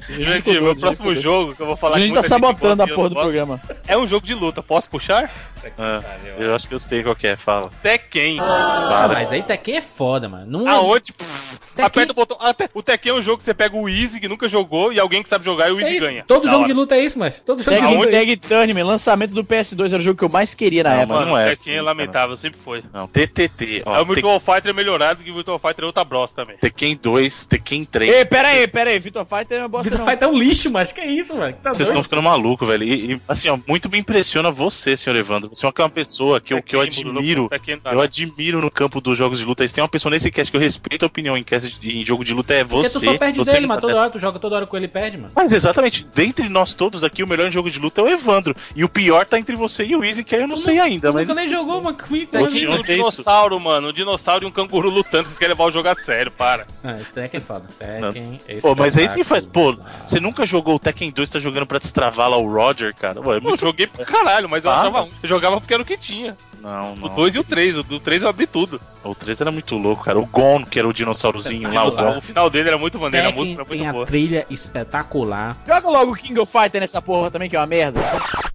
[0.09, 3.15] Gente, meu próximo jogo que eu vou falar A gente tá sabotando a porra do
[3.15, 3.61] programa.
[3.87, 5.29] É um jogo de luta, posso puxar?
[5.77, 6.01] Ah,
[6.37, 7.69] eu acho que eu sei qual que é, fala.
[7.81, 8.37] Tekken.
[8.41, 10.45] Ah, mas aí Tekken é foda, mano.
[10.59, 10.71] Não é...
[10.73, 11.13] Aonde?
[11.13, 12.37] Tekken- Aperta o botão.
[12.39, 14.99] Até, o Tekken é um jogo que você pega o Easy, que nunca jogou, e
[14.99, 16.05] alguém que sabe jogar e o É Easy isso.
[16.05, 16.23] ganha.
[16.27, 16.67] Todo Da jogo hora.
[16.67, 17.39] de luta é isso, mas.
[17.45, 18.37] Todo jogo Tag, de luta é isso.
[18.41, 21.13] Tag Tournament, lançamento do PS2 era o jogo que eu mais queria na Não, época.
[21.19, 22.83] mano, não é Tekken assim, é lamentável, sempre foi.
[22.93, 23.95] Não, TTT, ó.
[23.97, 26.57] é o Virtual Fighter é melhorado que o Virtual Fighter é outra bros também.
[26.57, 28.13] Tekken 2, Tekken 3.
[28.13, 30.05] Ei, pera aí, pera aí, Vitor Fighter é uma bosta Não.
[30.05, 31.53] vai ter um lixo, mas que é isso, mano?
[31.53, 32.83] Que Tá Vocês estão ficando maluco, velho.
[32.83, 35.49] E, e, assim, ó, muito me impressiona você, senhor Evandro.
[35.53, 37.49] Você é uma pessoa que eu, que eu admiro.
[37.49, 38.03] Tá, Eu né?
[38.03, 39.67] admiro no campo dos jogos de luta.
[39.67, 42.23] Se tem uma pessoa nesse cast que eu respeito a opinião em, cast, em jogo
[42.23, 42.99] de luta, é Porque você.
[42.99, 43.81] tu só perde você dele, mano.
[43.81, 45.31] Toda hora tu joga toda hora com ele e perde, mano.
[45.35, 48.55] Mas exatamente, dentre nós todos aqui, o melhor jogo de luta é o Evandro.
[48.75, 51.09] E o pior tá entre você e o Easy, que aí eu não sei ainda.
[51.09, 51.27] Tu Mas...
[51.27, 51.97] nunca nem jogou, mano.
[52.05, 53.89] Fui- que- tem um é dinossauro, mano.
[53.89, 55.27] Um dinossauro e um canguru lutando.
[55.27, 56.67] Vocês querem levar o jogo a sério, para.
[56.83, 57.65] Ah, esse Tekken é foda.
[57.79, 58.39] Tekken.
[58.47, 59.45] esse Pô, que mas é isso que faz.
[59.45, 59.75] Pô.
[60.05, 63.19] Você nunca jogou o Tekken 2, tá jogando pra destravar lá o Roger, cara?
[63.21, 65.09] Ué, Eu joguei pra caralho, mas eu Ah, achava.
[65.21, 66.35] Eu jogava porque era o que tinha.
[66.63, 67.09] Não, O não.
[67.13, 67.77] 2 e o 3.
[67.77, 68.79] O do 3 eu abri tudo.
[69.03, 70.17] O 3 era muito louco, cara.
[70.17, 72.17] O Gon, que era o dinossaurozinho lá, o.
[72.17, 74.05] O final dele era muito maneiro, a Tekken música era tem muito a boa.
[74.05, 75.57] trilha espetacular.
[75.67, 77.99] Joga logo o King of Fighter nessa porra também, que é uma merda.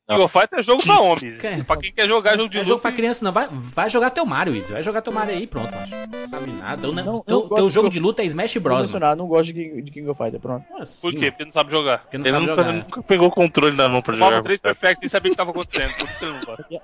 [0.09, 1.37] King of Fighter é jogo pra homem.
[1.37, 3.31] Que- Pra quem quer jogar jogo de É jogo pra criança, não.
[3.31, 4.73] Vai, vai jogar teu Mario, Izzy.
[4.73, 5.93] Vai jogar teu Mario aí, pronto, macho.
[5.93, 6.81] Não sabe nada.
[6.81, 8.79] Teu, Não, teu, eu teu jogo de luta é Smash Bros.
[8.79, 10.65] emocionado, não gosto de King, de King of Fighter, pronto.
[10.81, 11.01] Assim?
[11.03, 11.31] Por quê?
[11.31, 11.99] Porque não sabe jogar.
[11.99, 12.73] Porque não Ele sabe nunca, jogar.
[12.73, 14.43] nunca pegou o controle na mão pra jogar.
[14.43, 15.93] 3 Perfect e sabia o que tava acontecendo.
[15.95, 16.67] Por isso que ele não gosta.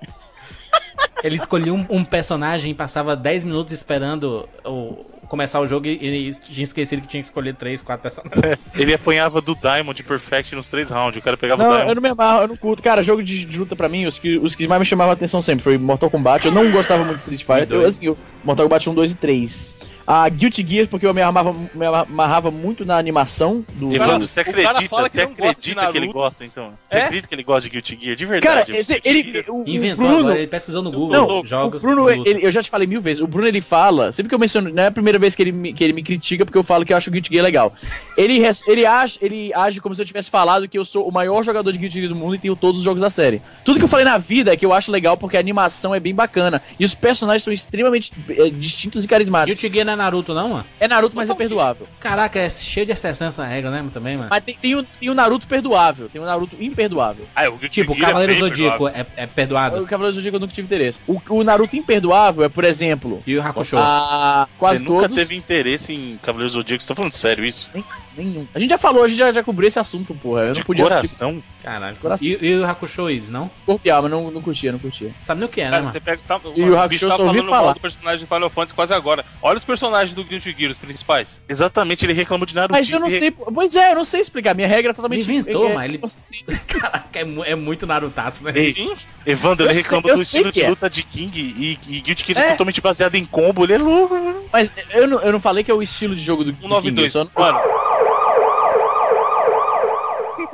[1.23, 6.29] Ele escolhia um, um personagem e passava 10 minutos esperando o, começar o jogo e,
[6.29, 8.59] e tinha esquecido que tinha que escolher 3, 4 personagens.
[8.75, 11.17] Ele apanhava do Diamond Perfect nos três rounds.
[11.19, 11.89] O cara pegava o Não, Diamond.
[11.89, 12.83] eu não me amarro, eu não curto.
[12.83, 15.13] Cara, jogo de, de luta pra mim, os que, os que mais me chamavam a
[15.13, 16.45] atenção sempre foi Mortal Kombat.
[16.45, 17.77] Eu não gostava muito de Street Fighter.
[17.81, 19.75] Eu, assim, eu, Mortal Kombat 1, 2 e 3.
[20.07, 23.91] A Guilty Gear, porque eu me amarrava, me amarrava muito na animação do.
[23.93, 26.45] Evandro, você o cara acredita, fala que você não gosta de acredita que ele gosta,
[26.45, 26.69] então?
[26.89, 27.03] Você É?
[27.05, 28.15] acredita que ele gosta de Guilty Gear?
[28.15, 28.75] De Cara, verdade.
[28.77, 29.43] esse, ele.
[29.47, 32.51] O, o Inventou Bruno, agora, ele pesquisou no Google Não, jogos o Bruno, ele- eu
[32.51, 34.87] já te falei mil vezes, o Bruno ele fala, sempre que eu menciono, não é
[34.87, 36.97] a primeira vez que ele, me- que ele me critica porque eu falo que eu
[36.97, 37.73] acho o Guilty Gear legal.
[38.15, 41.43] Ele, ele, age, ele age como se eu tivesse falado que eu sou o maior
[41.43, 43.41] jogador de Guilty Gear do mundo e tenho todos os jogos da série.
[43.63, 45.99] Tudo que eu falei na vida é que eu acho legal porque a animação é
[45.99, 49.59] bem bacana e os personagens são extremamente eh, distintos e carismáticos.
[49.61, 50.65] Guilty Gear não é Naruto, não, mano?
[50.79, 51.87] É Naruto, mas é perdoável.
[51.99, 54.29] Caraca, é cheio de exceção essa regra, né, também, mano?
[54.29, 57.25] Mas tem, tem, o, tem o Naruto perdoável, tem o Naruto imperdoável.
[57.35, 59.81] Ah, o Tipo, o é Cavaleiro bem Zodíaco é, é perdoado.
[59.81, 61.01] O Cavaleiro do Zodíaco eu nunca tive interesse.
[61.07, 63.77] O, o Naruto imperdoável é, por exemplo, E o Hakusho.
[63.77, 65.15] a, quase Você nunca todos.
[65.17, 66.83] teve interesse em Cavaleiros Zodíaco?
[66.83, 67.69] Você tá falando sério isso?
[68.17, 68.47] Nenhum.
[68.53, 70.43] A gente já falou, a gente já, já cobriu esse assunto, porra.
[70.43, 71.43] Eu de não podia assistir coração?
[71.63, 71.95] Caralho.
[71.97, 72.27] coração.
[72.27, 73.49] E, e o Hakusho Is, não?
[73.65, 75.11] corpo e alma, não, não curtia, não curtia.
[75.23, 75.91] Sabe nem o que é, né, mano?
[75.91, 76.21] você pega.
[76.27, 77.73] Tá, E mano, o Hakusho bicho tá só ouvi falando mal falar.
[77.73, 79.25] do personagem de Final Fantasy quase agora.
[79.41, 81.41] Olha os personagens do Guilty Gear, os principais.
[81.49, 82.73] Exatamente, ele reclamou de Naruto.
[82.73, 83.31] Mas eu não sei.
[83.31, 84.53] Pois é, eu não sei explicar.
[84.53, 85.23] Minha regra é totalmente.
[85.23, 86.43] Ele inventou, é, mas ele- eu sei.
[86.67, 88.51] Caraca, é, é muito Narutaço, né?
[88.55, 88.93] Ei, Sim.
[89.25, 90.69] Evandro, Eu ele sei- reclama eu do sei estilo de é.
[90.69, 92.51] luta de King e, e Guilty Gear é É.
[92.51, 93.63] totalmente baseado em combo.
[93.63, 94.13] Ele é louco.
[94.13, 94.43] mano.
[94.53, 96.63] Mas eu não, eu não falei que é o estilo de jogo do, do King.
[96.65, 97.11] Eu 192.
[97.11, 97.59] só não- Mano,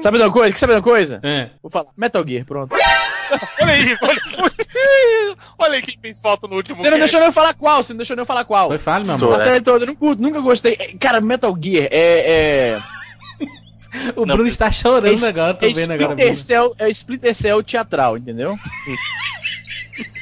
[0.01, 0.53] Sabe de uma coisa?
[0.53, 1.19] Quer saber de uma coisa?
[1.23, 1.49] É.
[1.61, 1.89] Vou falar.
[1.95, 2.75] Metal Gear, pronto.
[3.61, 5.35] olha aí, olha aí.
[5.57, 7.93] Olha aí quem fez falta no último Você não deixou nem eu falar qual, você
[7.93, 8.69] não deixou nem eu falar qual.
[8.69, 9.35] Foi falho, meu amor.
[9.35, 10.75] A série toda, eu não curto, nunca gostei.
[10.79, 12.77] É, Cara, Metal Gear é.
[12.77, 12.79] é...
[14.15, 16.13] O Não, Bruno está chorando é, agora, tô é vendo agora.
[16.13, 16.37] Splinter Bruno.
[16.37, 18.55] Cell, é Splinter Cell teatral, entendeu?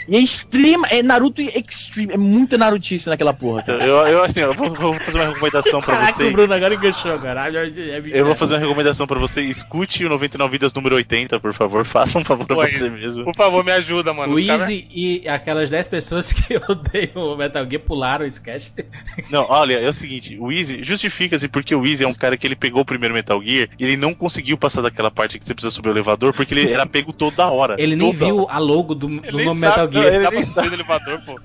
[0.08, 3.64] e é extrema, é Naruto Extreme, é muita Narutice naquela porra.
[3.64, 3.86] cara.
[3.86, 6.32] Eu, eu, assim, eu vou, vou fazer uma recomendação pra Caraca, você.
[6.32, 7.48] Bruno agora enganchou agora.
[7.50, 9.42] É Eu vou fazer uma recomendação pra você.
[9.42, 11.86] Escute o 99 Vidas número 80, por favor.
[11.88, 12.68] Faça um favor pra Oi.
[12.68, 13.24] você mesmo.
[13.24, 14.34] Por favor, me ajuda, mano.
[14.34, 18.70] O Easy e aquelas 10 pessoas que odeiam o Metal Gear pularam o sketch.
[19.30, 22.48] Não, olha, é o seguinte, o Easy, justifica-se porque o Easy é um cara que
[22.48, 25.54] ele pegou o primeiro Metal Gear e ele não conseguiu passar daquela parte que você
[25.54, 27.76] precisa subir o elevador porque ele era pego toda hora.
[27.78, 28.54] Ele nem Toda viu hora.
[28.54, 30.06] a logo do, do nome Metal não, Gear.
[30.14, 31.40] Ele Ele nem no elevador, pô.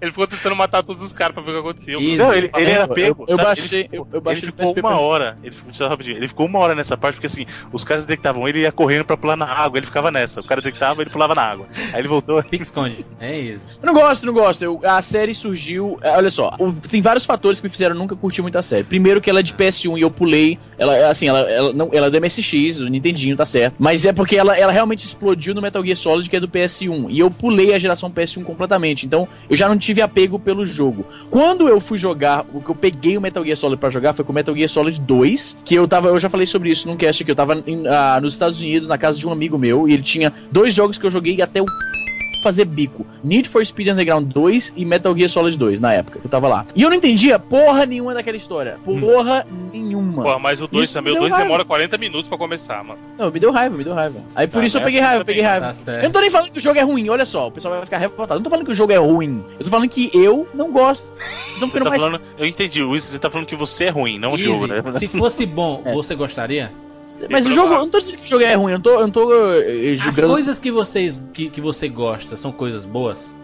[0.00, 2.00] Ele ficou tentando matar todos os caras pra ver o que aconteceu.
[2.00, 2.18] Isso.
[2.22, 3.24] Não, ele, ele era Eu- pego.
[3.26, 3.46] eu sabe?
[3.48, 5.38] baixei- ele ficou, eu- eu baixei ele ficou uma pra- hora.
[5.42, 8.46] Ele ficou, eu rapidinho, ele ficou uma hora nessa parte, porque assim, os caras detectavam
[8.46, 10.40] ele e ia correndo pra pular na água, ele ficava nessa.
[10.40, 11.66] O cara detectava, ele pulava na água.
[11.94, 12.42] Aí ele voltou.
[12.42, 13.04] Pique esconde.
[13.18, 13.64] É isso.
[13.82, 14.62] Eu não gosto, não gosto.
[14.62, 15.98] Eu- a série surgiu.
[16.02, 18.84] é, olha só, o- tem vários fatores que me fizeram nunca curtir muito a série.
[18.84, 20.58] Primeiro, que ela é de PS1 e eu pulei.
[20.78, 23.74] Ela, é, assim, ela, ela, não, ela é do MSX, do Nintendinho, tá certo.
[23.78, 26.79] Mas é porque ela, ela realmente explodiu no Metal Gear Solid, que é do PS1.
[27.10, 29.06] E eu pulei a geração PS1 completamente.
[29.06, 31.04] Então, eu já não tive apego pelo jogo.
[31.30, 34.24] Quando eu fui jogar, o que eu peguei o Metal Gear Solid pra jogar foi
[34.24, 36.96] com o Metal Gear Solid 2, que eu tava, eu já falei sobre isso num
[36.96, 39.88] cast aqui, eu tava em, ah, nos Estados Unidos, na casa de um amigo meu,
[39.88, 41.66] e ele tinha dois jogos que eu joguei até o
[42.42, 43.06] fazer bico.
[43.22, 46.48] Need for Speed Underground 2 e Metal Gear Solid 2, na época, que eu tava
[46.48, 46.66] lá.
[46.74, 48.78] E eu não entendia porra nenhuma daquela história.
[48.84, 50.22] Porra nenhuma.
[50.22, 51.44] Porra, mas o 2 Isso também, o deu 2 raiva.
[51.46, 52.98] demora 40 minutos pra começar, mano.
[53.18, 54.20] Não, me deu raiva, me deu raiva.
[54.34, 55.74] Aí por Ah, isso eu essa peguei raiva, também peguei raiva.
[55.84, 57.74] Tá Eu não tô nem falando que o jogo é ruim, olha só, o pessoal
[57.74, 58.34] vai ficar revoltado.
[58.34, 59.44] Eu não tô falando que o jogo é ruim.
[59.58, 61.10] Eu tô falando que eu não gosto.
[61.16, 62.02] Vocês Você tá mais.
[62.02, 64.66] falando, eu entendi, Luiz, você tá falando que você é ruim, não o Easy, jogo,
[64.66, 64.82] né?
[64.86, 65.92] Se fosse bom, É.
[65.92, 66.72] você gostaria?
[67.30, 68.90] Mas o jogo, eu não tô dizendo que o jogo é ruim, eu não tô,
[68.90, 73.36] eu não tô eh, As coisas que vocês que, que você gosta são coisas boas?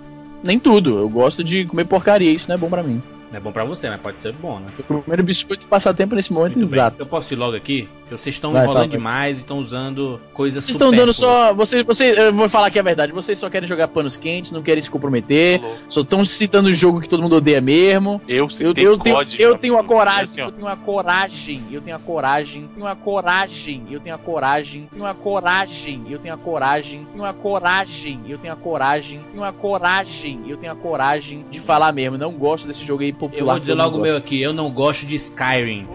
[0.46, 0.98] nem tudo.
[0.98, 3.02] Eu gosto de comer porcaria, isso não é bom pra mim.
[3.30, 4.66] Não é bom pra você, mas pode ser bom, né?
[4.78, 6.78] O primeiro biscoito de passatempo nesse momento Muito bem.
[6.78, 6.96] exato.
[6.98, 7.88] Eu posso ir logo aqui?
[8.08, 11.52] Vocês estão Vai, enrolando fala, demais e estão usando coisas Vocês estão dando só.
[11.52, 13.12] Vocês, vocês, eu vou falar que é verdade.
[13.12, 15.58] Vocês só querem jogar panos quentes, não querem se comprometer.
[15.58, 15.76] Falou.
[15.88, 18.20] Só estão citando o jogo que todo mundo odeia mesmo.
[18.28, 21.96] Eu, Eu, eu, tenho, eu tenho a coragem, Assim, eu tenho a coragem, eu tenho
[21.96, 26.38] a coragem, tenho a coragem, eu tenho a coragem, tenho a coragem, eu tenho a
[26.38, 31.44] coragem, tenho a coragem, eu tenho a coragem, tenho a coragem, eu tenho a coragem
[31.50, 32.16] de falar mesmo.
[32.16, 33.40] Não gosto desse jogo aí popular.
[33.40, 35.86] Eu vou dizer logo o meu aqui, eu não gosto de Skyrim.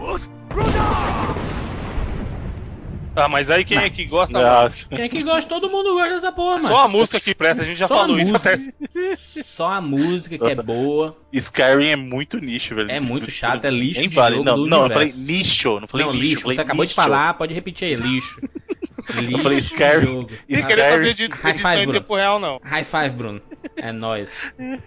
[3.14, 4.40] Ah, mas aí quem é que gosta?
[4.40, 4.86] Nossa.
[4.88, 5.46] Quem é que gosta?
[5.46, 6.68] Todo mundo gosta dessa porra, mano.
[6.68, 8.58] Só a música que presta, a gente já Só falou isso até.
[9.44, 10.62] Só a música que é Nossa.
[10.62, 11.16] boa.
[11.30, 12.90] Skyrim é muito nicho, velho.
[12.90, 14.36] É muito chato, é lixo Nem de vale.
[14.36, 15.22] jogo Não, do não, eu falei universo.
[15.22, 16.24] nicho, não falei não, lixo.
[16.26, 16.40] lixo.
[16.42, 18.40] falei Você acabou de falar, pode repetir aí, lixo.
[19.14, 20.26] lixo falei de Skyrim.
[20.48, 20.98] Isso querer Skyrim.
[20.98, 22.00] fazer de High edição five, em Bruno.
[22.00, 22.60] tempo real, não.
[22.64, 23.42] High five, Bruno.
[23.76, 24.36] É nóis.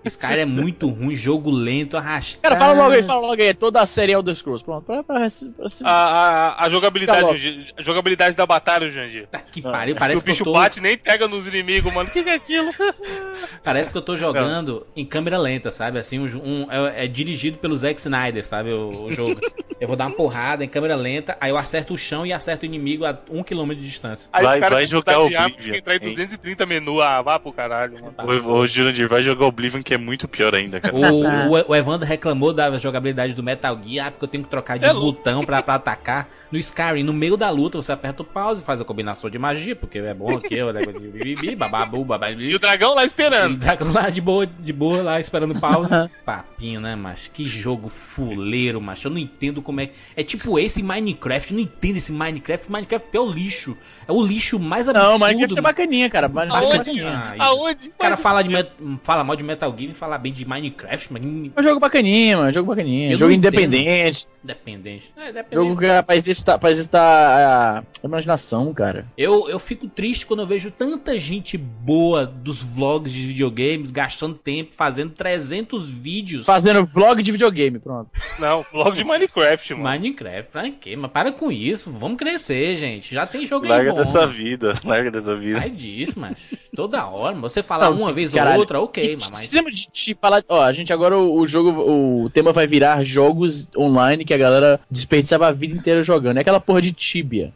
[0.04, 2.42] Skyrim é muito ruim, jogo lento, arrastado.
[2.42, 3.54] Cara, fala logo aí, fala logo aí.
[3.54, 4.64] Toda a série Elder Scrolls.
[4.64, 9.28] Pronto, pra, pra, pra, pra, A, a, a jogabilidade, a jogabilidade da batalha, Jandir.
[9.28, 11.94] Tá que pariu, o parece que, eu bicho tô, bate e nem pega nos inimigos,
[11.94, 12.10] mano.
[12.10, 12.72] O que, que é aquilo?
[13.64, 15.98] parece que eu tô jogando em câmera lenta, sabe?
[16.00, 18.72] Assim, um, um- é, é dirigido pelo Zack Snyder, sabe?
[18.72, 19.40] O, o jogo.
[19.80, 22.64] eu vou dar uma porrada em câmera lenta, aí eu acerto o chão e acerto
[22.64, 24.30] o inimigo a um quilômetro de distância.
[24.32, 26.10] Aí Vai- o cara vai que jogar estagiar, Oblivion, que entrar em hein?
[26.10, 27.02] 230 menu.
[27.02, 28.50] Ah, vá pro caralho, mano.
[28.50, 30.96] Ô, ô Jurandir, vai jogar Oblivion que é muito pior ainda, cara.
[30.96, 34.50] O, o, o Evandro reclamou da jogabilidade do Metal Gear, ah, porque eu tenho que
[34.50, 36.28] trocar de É botão pra, pra atacar.
[36.52, 39.38] No Skyrim, no meio da luta, você aperta o pause e faz a combinação de
[39.38, 42.50] magia, porque é bom aqui, o negócio de bababu, bababi.
[42.52, 43.58] E o dragão lá E o esperando.
[43.58, 45.94] dragão lá de boa, de boa lá esperando pause.
[46.26, 47.32] Papinho, né, macho?
[47.32, 49.08] Que jogo fuleiro, macho.
[49.08, 49.90] Eu não entendo como é.
[50.16, 51.52] É tipo esse Minecraft.
[51.52, 52.72] Eu não entendo esse Minecraft.
[52.72, 53.78] Minecraft é o lixo.
[54.08, 55.12] É o lixo mais absurdo.
[55.12, 56.28] Não, Minecraft é bacaninha, cara.
[56.28, 56.78] Minecraft é Aonde?
[57.02, 57.36] bacaninha.
[57.40, 57.88] Aonde?
[57.90, 58.72] O cara fala, de met-
[59.04, 62.38] fala mal de Metal Gear e fala bem de Minecraft, mas É um jogo bacaninha,
[62.38, 62.52] mano.
[62.52, 63.12] Jogo bacaninha.
[63.12, 64.28] Eu jogo independente.
[64.44, 65.12] Dependente.
[65.18, 65.56] É, dependente.
[65.56, 69.06] Jogo que é pra exercitar, pra exercitar a, a imaginação, cara.
[69.18, 74.36] Eu, eu fico triste quando eu vejo tanta gente boa dos vlogs de videogames gastando
[74.36, 76.46] tempo fazendo 300 vídeos.
[76.46, 78.10] Fazendo vlog de videogame, pronto.
[78.40, 79.84] Não, vlog de Minecraft, mano.
[79.90, 80.96] Minecraft, pra quê?
[80.96, 83.14] Mas para com isso, vamos crescer, gente.
[83.14, 83.98] Já tem jogo aí Larga bom.
[83.98, 85.60] dessa vida, larga dessa vida.
[85.60, 86.38] Sai disso, mas
[86.76, 87.36] toda hora.
[87.38, 88.56] Você falar uma vez caralho.
[88.56, 89.30] ou outra, ok, E mas.
[89.30, 90.44] precisamos de, de falar.
[90.48, 91.72] Ó, a gente agora o, o jogo,
[92.24, 96.38] o tema vai virar jogos online que a galera desperdiçava a vida inteira jogando.
[96.38, 97.54] É aquela porra de Tibia.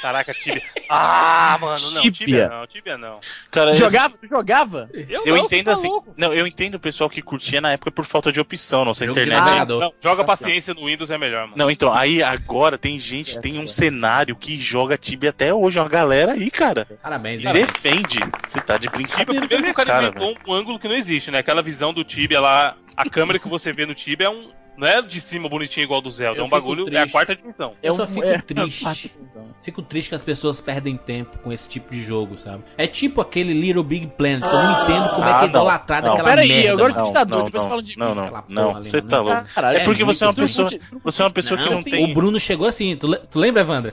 [0.00, 0.62] Caraca, Tibia.
[0.88, 2.02] Ah, mano, não.
[2.02, 2.12] Tibia.
[2.12, 3.20] Tibia não, Tibia não.
[3.50, 4.14] Cara, jogava?
[4.18, 4.90] Tu jogava?
[4.92, 5.88] Eu, eu não, entendo tá assim.
[5.88, 6.12] louco.
[6.16, 9.18] Não, eu entendo o pessoal que curtia na época por falta de opção, nossa Jogo
[9.18, 9.68] internet.
[9.68, 11.54] Não, joga paciência no Windows é melhor, mano.
[11.56, 13.72] Não, então, aí agora tem gente, Certo, tem um certo.
[13.92, 16.86] cenário que joga Tibia até hoje, uma galera aí, cara.
[17.02, 17.52] Parabéns, hein?
[17.52, 18.18] Defende.
[18.46, 20.94] Você tá de Tibia, brincadeira primeiro que o cara cara, inventou um ângulo que não
[20.94, 21.38] existe, né?
[21.38, 24.50] Aquela visão do Tibia lá, a câmera que você vê no Tibia é um.
[24.82, 27.12] Não é de cima bonitinho igual do Zelda, Eu é um bagulho, é a triste.
[27.12, 27.74] quarta dimensão.
[27.82, 29.12] Eu É só fico é- triste.
[29.62, 32.64] Fico triste que as pessoas perdem tempo com esse tipo de jogo, sabe?
[32.76, 35.40] É tipo aquele Little Big Planet, que eu não entendo como é Ah, que é
[35.42, 35.46] não.
[35.46, 36.12] idolatrado Não.
[36.14, 36.72] aquela Pera aí, merda.
[36.72, 37.06] agora mano.
[37.06, 39.44] você tá doido, não, depois fala de não, não, porra não, você tá louco.
[39.54, 40.68] Caralho, É porque você é uma pessoa-
[41.04, 42.10] Você é uma pessoa que não tem.
[42.10, 43.88] O Bruno chegou assim, tu, le- tu lembra, Evandro?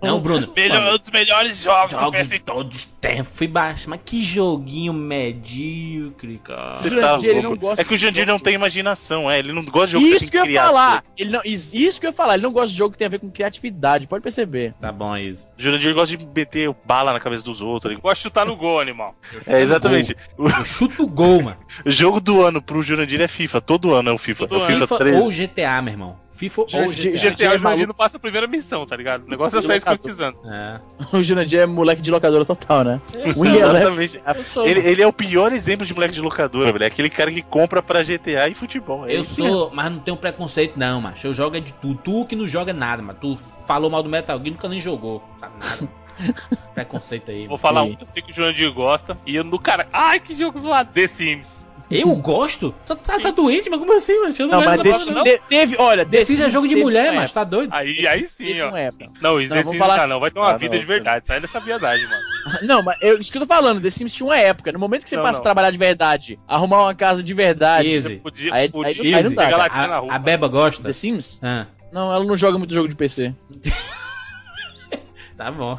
[0.00, 0.52] Não, Bruno.
[0.56, 2.42] Um dos melhores jogos do Jogos de PS4.
[2.44, 3.32] todos os tempos.
[3.34, 6.76] Fui baixo, mas que joguinho medíocre, cara.
[6.76, 7.42] Você tá louco.
[7.42, 9.38] não gosta é que o de Jandir não tem imaginação, é.
[9.40, 11.02] Ele não gosta de jogo Isso, Isso que eu ia falar.
[11.16, 12.34] Ele não, is- isso que eu ia falar.
[12.34, 14.06] Ele não gosta de jogo que tem a ver com criatividade.
[14.06, 14.74] Pode perceber.
[14.80, 15.46] Tá bom, Izzy.
[15.58, 17.92] O Jurandir gosta de meter bala na cabeça dos outros.
[17.92, 19.14] ele- Gosto de chutar no gol, animal.
[19.46, 20.16] É, exatamente.
[20.38, 21.56] Eu chuto o gol, mano.
[21.84, 23.60] O jogo do ano pro Jurandir é FIFA.
[23.60, 24.46] Todo ano é o FIFA.
[24.48, 24.66] Todo é o.
[24.66, 25.22] FIFA FIFA 13.
[25.22, 26.18] ou GTA, meu irmão.
[26.40, 27.30] FIFA ou Jurandir- GTA.
[27.30, 29.26] GTA é o Jurandir não passa a primeira missão, tá ligado?
[29.26, 30.38] O negócio é sair escrotizando.
[30.46, 30.80] É.
[31.12, 33.00] O Jurandir é moleque de locadora total, né?
[33.14, 34.22] Exatamente.
[34.64, 36.84] Ele, ele é o pior exemplo de moleque de locadora, velho.
[36.84, 39.06] É aquele cara que compra pra GTA e futebol.
[39.06, 41.26] É eu sou, mas não tenho preconceito não, macho.
[41.26, 41.94] Eu jogo é de tu.
[41.96, 45.22] Tu que não joga nada, mas tu falou mal do Metal Gear nunca nem jogou.
[45.40, 45.88] Sabe nada.
[46.74, 47.40] preconceito aí.
[47.40, 47.58] Vou mano.
[47.58, 49.16] falar um que eu sei que o Jurandir gosta.
[49.26, 49.88] E eu no cara.
[49.92, 50.90] Ai, que jogo zoado.
[50.92, 51.59] The Sims.
[51.90, 52.72] Eu gosto?
[52.86, 54.32] Tu tá, tá doente, mas como assim, mano?
[54.38, 55.24] Eu não, Não, mas parada, não.
[55.24, 57.74] te- teve, olha, The Sims é jogo de mulher, uma mas tá doido?
[57.74, 58.70] Aí, aí sim, ó.
[58.70, 60.20] Não, isso Não, The vamos Sims falar- tá, não.
[60.20, 61.26] Vai ter uma Ah, vida não, de verdade.
[61.26, 62.22] Sai dessa viadagem, mano.
[62.62, 64.70] Não, mas eu, isso que eu tô falando, The Sims tinha uma época.
[64.72, 65.40] No momento que você Não, passa não.
[65.40, 67.88] a trabalhar de verdade, arrumar uma casa de verdade.
[67.88, 68.16] Easy.
[68.16, 70.12] Podia, Aí- podia aí- aí não dá, A, rua.
[70.14, 70.84] a Beba gosta?
[70.84, 71.40] The Sims?
[71.42, 73.34] Ah, Não, ela não joga muito jogo de PC.
[75.36, 75.76] tá bom.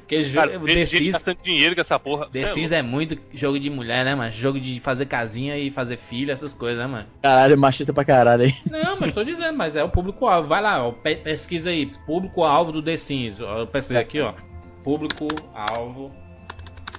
[0.00, 2.28] Porque Cara, o The Sims, gastando dinheiro com essa porra.
[2.30, 4.30] The é Sims é muito jogo de mulher, né, mano?
[4.30, 7.06] Jogo de fazer casinha e fazer filha, essas coisas, né, mano?
[7.22, 8.54] Caralho, é machista pra caralho aí.
[8.70, 10.48] Não, mas tô dizendo, mas é o público-alvo.
[10.48, 11.86] Vai lá, ó, pe- pesquisa aí.
[12.06, 13.38] Público-alvo do The Sims.
[13.38, 14.32] Eu pesquisei aqui, ó.
[14.84, 16.12] Público-alvo.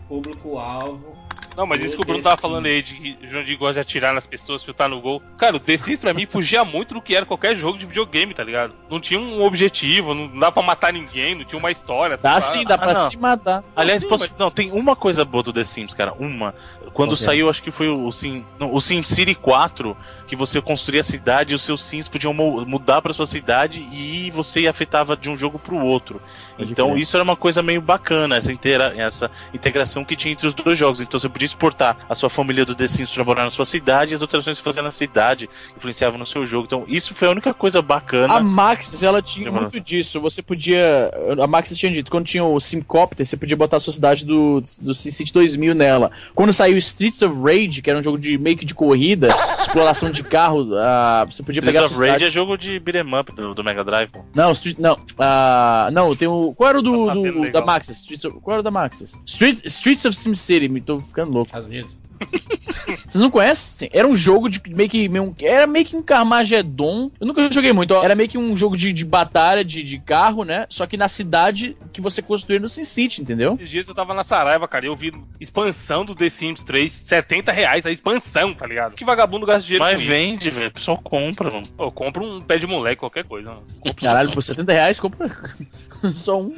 [0.08, 1.27] Público-alvo.
[1.58, 3.80] Não, mas isso que o Bruno tava falando aí, de que o Jurandir gosta de
[3.80, 5.22] atirar nas pessoas, chutar no gol.
[5.38, 8.34] Cara, o The Sims pra mim fugia muito do que era qualquer jogo de videogame,
[8.34, 8.74] tá ligado?
[8.90, 12.16] Não tinha um objetivo, não dá pra matar ninguém, não tinha uma história.
[12.16, 12.42] Dá lá.
[12.42, 13.10] sim, dá pra não.
[13.10, 13.64] se matar.
[13.76, 14.26] Aliás, Sim, posso...
[14.30, 16.14] mas- não, tem uma coisa boa do The Sims, cara.
[16.14, 16.54] Uma.
[16.94, 17.26] Quando que é?
[17.26, 19.96] saiu, acho que foi o Sim, não, o Sim City 4,
[20.28, 23.82] que você construía a cidade e os seus sims podiam mu- mudar pra sua cidade
[23.92, 26.22] e você afetava de um jogo pro outro.
[26.58, 27.02] Pode então crer.
[27.02, 30.78] isso era uma coisa meio bacana, essa, inteira, essa integração que tinha entre os dois
[30.78, 31.00] jogos.
[31.02, 34.12] Então você podia exportar a sua família do The Sims pra morar na sua cidade
[34.12, 36.66] e as alterações que você fazia na cidade influenciavam no seu jogo.
[36.66, 38.34] Então isso foi a única coisa bacana.
[38.36, 40.20] A Maxis, ela tinha muito disso.
[40.22, 41.12] Você podia.
[41.42, 44.62] A Maxis tinha dito, quando tinha o Simcopter, você podia botar a sua cidade do,
[44.82, 46.12] do SimCity 2000 nela.
[46.36, 50.12] Quando saiu Streets of Rage, que era um jogo de meio que de corrida, exploração
[50.12, 53.32] de carro, ah, você podia Streets pegar a of Rage é jogo de beat'em up
[53.34, 54.10] do, do Mega Drive.
[54.10, 54.20] pô.
[54.36, 54.98] Não, Street, não.
[55.20, 56.54] ah, não, tem o.
[56.56, 57.98] Qual era o do, Tá do- da Maxis?
[58.00, 59.18] Streets of- qual era o da Maxis?
[59.26, 61.37] Street, Streets of SimCity, me tô ficando louco.
[61.44, 61.92] Estados Unidos.
[63.08, 63.90] Vocês não conhecem?
[63.94, 65.10] Era um jogo de meio que.
[65.10, 67.12] meio- Era meio que um Carmageddon.
[67.20, 67.92] Eu nunca joguei muito.
[67.94, 68.04] ó.
[68.04, 70.66] Era meio que um jogo de, de batalha, de, de carro, né?
[70.70, 73.56] Só que na cidade que você construía no SimCity, entendeu?
[73.56, 76.92] Esses dias eu tava na Saraiva, cara, e eu vi expansão do The Sims 3,
[76.92, 78.96] 70 reais a expansão, tá ligado?
[78.96, 80.10] Que vagabundo gasta dinheiro Mas com isso?
[80.10, 80.68] vende, velho.
[80.68, 81.68] O pessoal compra, mano.
[81.76, 83.50] Pô, compra um pé de moleque, qualquer coisa.
[83.50, 83.64] Mano.
[83.82, 85.30] Compra Caralho, por 70 reais, compra
[86.14, 86.54] só um.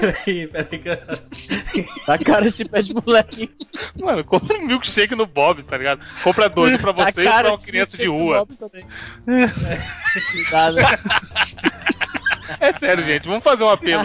[0.00, 0.78] Peraí, peraí.
[0.78, 3.50] que- Tá caro esse pé de moleque.
[3.98, 6.00] Mano, compra um milkshake no Bob's, tá ligado?
[6.22, 8.46] Compra dois um pra Tá você e pra uma esse criança de rua.
[10.50, 10.82] Tá, né?
[12.60, 14.04] É sério, gente, vamos fazer um apelo.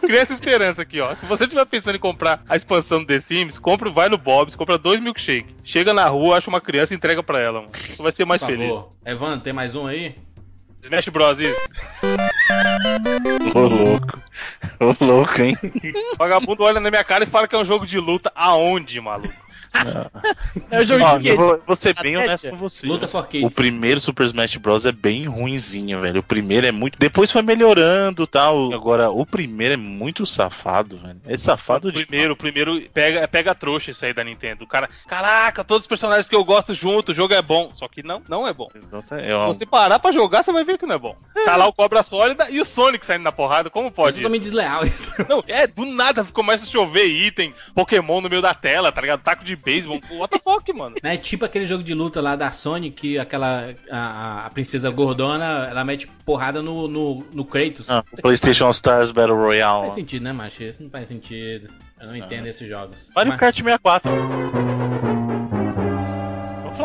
[0.00, 1.14] Criança Esperança aqui, ó.
[1.14, 4.54] Se você estiver pensando em comprar a expansão do The Sims, compra, vai no Bob's,
[4.54, 5.54] compra dois milkshake.
[5.64, 7.72] Chega na rua, acha uma criança e entrega pra ela, mano.
[7.72, 8.68] Você vai ser mais Por feliz.
[8.68, 8.90] favor.
[9.04, 10.14] Evandro, tem mais um aí?
[10.86, 11.40] Smash Bros.
[11.40, 11.56] isso.
[13.54, 14.22] Ô louco.
[14.78, 15.56] Ô louco, hein?
[16.14, 18.30] O vagabundo olha na minha cara e fala que é um jogo de luta.
[18.34, 19.45] Aonde, maluco?
[20.70, 22.86] É o jogo Ó, de eu vou, vou ser bem honesto com você.
[22.86, 23.54] Luta for O Kids.
[23.54, 24.86] primeiro Super Smash Bros.
[24.86, 26.20] é bem ruinzinho, velho.
[26.20, 26.98] O primeiro é muito.
[26.98, 28.72] Depois foi melhorando e tal.
[28.72, 31.20] Agora, o primeiro é muito safado, velho.
[31.26, 32.04] É safado O de.
[32.06, 34.64] primeiro, o primeiro pega, pega trouxa isso aí da Nintendo.
[34.64, 37.70] O cara, caraca, todos os personagens que eu gosto junto, o jogo é bom.
[37.74, 38.68] Só que não, não é bom.
[38.74, 39.28] Exatamente.
[39.28, 41.16] É Se você parar pra jogar, você vai ver que não é bom.
[41.44, 43.70] Tá lá o Cobra Sólida e o Sonic saindo na porrada.
[43.70, 44.22] Como É pode isso?
[44.22, 45.12] totalmente desleal isso.
[45.28, 49.22] Não, é, do nada começa a chover item, Pokémon no meio da tela, tá ligado?
[49.22, 50.00] Taco de beisebol.
[50.12, 50.94] What the fuck, mano?
[51.02, 53.74] É tipo aquele jogo de luta lá da Sony que aquela.
[53.90, 57.90] A, a- princesa gordona ela mete porrada no, no, no Kratos.
[57.90, 59.82] Ah, o PlayStation Stars Battle Não Royale.
[59.82, 60.62] faz sentido, né, macho?
[60.62, 61.68] Isso não faz sentido.
[62.00, 63.10] Eu não entendo esses jogos.
[63.14, 64.75] Mario Mas- Kart 64.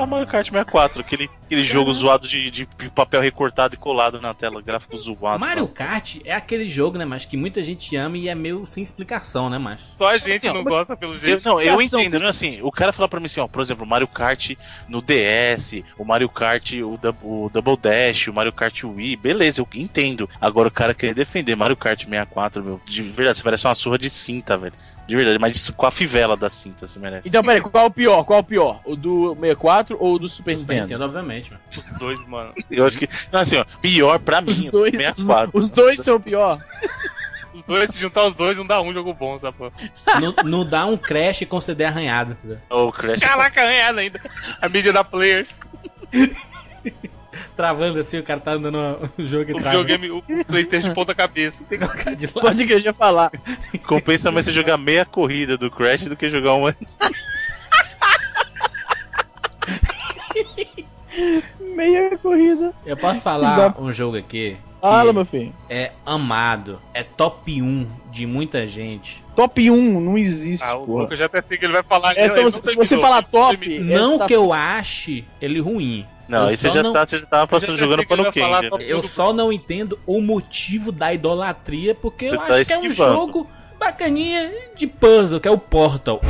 [0.02, 4.34] Falar Mario Kart 64, aquele, aquele jogo zoado de, de papel recortado e colado na
[4.34, 5.40] tela, gráfico zoado.
[5.40, 8.82] Mario Kart é aquele jogo, né, mas que muita gente ama e é meio sem
[8.82, 9.86] explicação, né, macho?
[9.92, 11.46] Só a gente Assim, ó, não gosta pelo Eu, jeito.
[11.46, 12.28] não, eu entendo, né?
[12.30, 14.52] Assim, o cara fala pra mim assim, ó, por exemplo, Mario Kart
[14.88, 19.68] no DS, o Mario Kart, o, o Double Dash, o Mario Kart Wii, beleza, eu
[19.76, 20.30] entendo.
[20.40, 23.98] Agora o cara querer defender Mario Kart 64, meu, de verdade, você parece uma surra
[23.98, 24.74] de cinta, velho.
[25.12, 27.28] De verdade, mas com a fivela da cinta, você merece.
[27.28, 28.24] Então, peraí, qual é o pior?
[28.24, 28.80] Qual é o pior?
[28.86, 30.84] O do 64 ou o do Super Super Nintendo?
[30.88, 31.62] Nintendo, obviamente, mano.
[31.70, 32.54] Os dois, mano.
[32.72, 33.10] Eu acho que.
[33.30, 35.52] Não, assim, ó, pior pra mim, Os dois, 64.
[35.54, 36.58] os dois são pior.
[37.54, 39.74] Os dois, se juntar os dois, não dá um jogo bom, porra.
[40.22, 42.32] não, não dá um crash com CD arranhado.
[42.32, 42.60] entendeu?
[42.70, 43.20] O Crash.
[43.20, 44.22] Caraca, arranhado ainda.
[44.62, 45.50] A mídia da Players.
[47.56, 48.78] travando assim, o cara tá andando
[49.18, 49.84] o jogo e O trava.
[49.84, 51.58] videogame, o Playstation de ponta cabeça.
[51.70, 52.42] Tem que colocar de lado.
[52.42, 53.32] Pode que eu ia falar.
[53.88, 56.76] Compensa mais você jogar meia corrida do Crash do que jogar uma.
[61.60, 62.74] Meia corrida.
[62.86, 65.54] Eu posso falar um jogo aqui Fala, que meu filho.
[65.70, 69.24] é amado, é top 1 de muita gente.
[69.36, 71.04] Top 1 não existe, Ah, o porra.
[71.04, 72.18] Lucas já até sei que ele vai falar.
[72.18, 73.80] É, não se você falar top.
[73.80, 76.06] Não tá- que eu ache ele ruim.
[76.32, 78.32] Não, Eu aí você só já, não- tá, você já tava passando Eu jogando falar
[78.32, 78.72] quente.
[78.78, 78.86] né?
[78.88, 82.78] Eu só não entendo o motivo da idolatria, porque eu Você tá acho que é
[82.78, 83.14] um esquivando.
[83.16, 86.22] jogo bacaninha de puzzle, que é o Portal.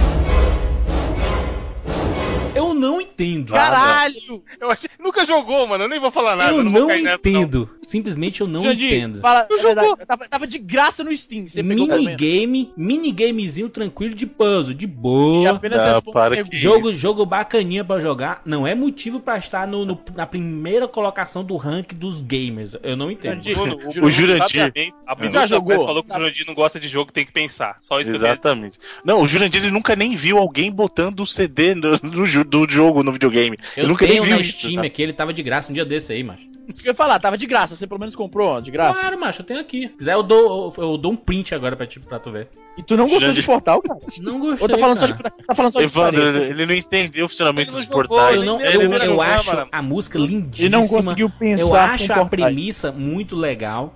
[2.56, 3.54] Eu não entendo.
[3.54, 4.44] Caralho!
[4.60, 4.90] Eu achei...
[5.00, 5.84] Nunca jogou, mano.
[5.86, 6.52] Eu nem vou falar nada.
[6.52, 7.70] eu não não cair nessa, entendo.
[7.84, 9.20] Simplesmente eu não Jandir, entendo.
[9.22, 11.48] Fala, a verdade, tava, tava de graça no Steam.
[11.48, 11.62] Você.
[11.64, 15.52] Minigame, minigamezinho tranquilo de puzzle, de E boa.
[15.52, 16.98] apenas Ah, para que- Jogo, isso.
[16.98, 18.42] jogo bacaninha pra jogar.
[18.46, 22.76] Não é motivo pra estar no, no- na primeira colocação do ranking dos gamers.
[22.84, 23.36] Eu não entendo.
[23.42, 24.74] Jandir, Bruno, O Jurandir.
[25.06, 25.86] abriu Já o jogou?
[25.86, 27.78] Falou que o Jurandir não gosta de jogo, tem que pensar.
[27.80, 28.78] Só isso Exatamente.
[29.04, 32.44] Não, o Jurandir ele nunca nem viu alguém botando o CD no, no jo-
[32.74, 33.58] jogo no videogame.
[33.76, 34.58] Eu, nunca nem tenho viu na isso.
[34.58, 34.88] Steam tá?
[34.88, 36.50] aqui, ele tava de graça um dia desse aí, macho.
[36.68, 37.76] Isso que eu ia falar, tava de graça.
[37.76, 39.00] Você pelo menos comprou, ó, de graça.
[39.00, 39.90] Claro, macho, eu tenho aqui.
[39.90, 42.48] Se quiser, eu dou, eu, eu dou um print agora pra, ti, pra tu ver.
[42.78, 43.42] E tu não gostou Jandir.
[43.42, 44.00] de portal, cara?
[44.20, 44.64] Não gostei.
[44.64, 45.34] Ou tá falando, só cara.
[45.38, 48.38] de, tá falando só de Evandro, ele, ele não entendeu o funcionamento Ele dos portais.
[48.38, 50.78] Eu, não, Ele eu, eu acho a música Ele lindíssima.
[50.78, 53.94] não conseguiu pensar Eu acho a premissa muito legal.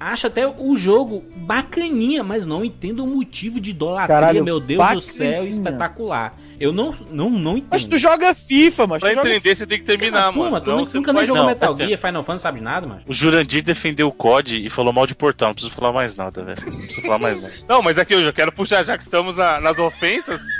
[0.00, 4.08] Acho até o jogo bacaninha, mas não entendo o motivo de idolatria.
[4.08, 5.48] Caralho, meu Deus do céu, bacaninha.
[5.48, 6.36] espetacular.
[6.58, 7.68] Eu não, não, não entendo.
[7.70, 10.60] Mas tu joga FIFA, mas Pra tu joga entender, você tem que terminar, mano.
[10.60, 13.02] tu Senão nunca, nem jogou Não, Metal assim, Gear, Final Fantasy, sabe nada, mano.
[13.06, 15.48] O Jurandir defendeu o COD e falou mal de portal.
[15.48, 16.60] Não preciso falar mais nada, velho.
[16.66, 17.54] Não preciso falar mais nada.
[17.68, 20.40] Não, mas aqui eu já quero puxar, já que estamos na- nas ofensas.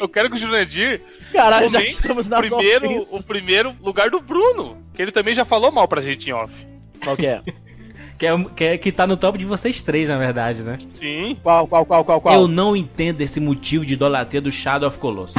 [0.00, 4.18] Eu quero que o Jurandir Caralho, já estamos o na primeiro, o primeiro lugar do
[4.18, 4.78] Bruno.
[4.94, 6.50] Que ele também já falou mal pra gente em off.
[7.02, 7.42] Qual que é?
[8.18, 10.78] Que, é, que, é- que tá no top de vocês três, na verdade, né?
[10.90, 11.36] Sim.
[11.42, 12.34] Qual, qual, qual, qual, qual?
[12.34, 15.34] Eu não entendo esse motivo de idolatria do Shadow of Colossus.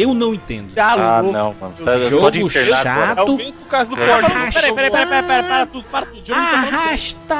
[0.00, 0.72] Eu não entendo.
[0.78, 1.32] Ah, louco.
[1.32, 1.74] não, mano.
[1.84, 2.38] Tá, Jogo agora.
[2.38, 3.32] É chato.
[3.34, 4.12] o mesmo caso do É.
[4.12, 6.32] Arrasta- Peraí, peraí, peraí, peraí, peraí, para tudo, para tudo.
[6.34, 7.34] Arrasta!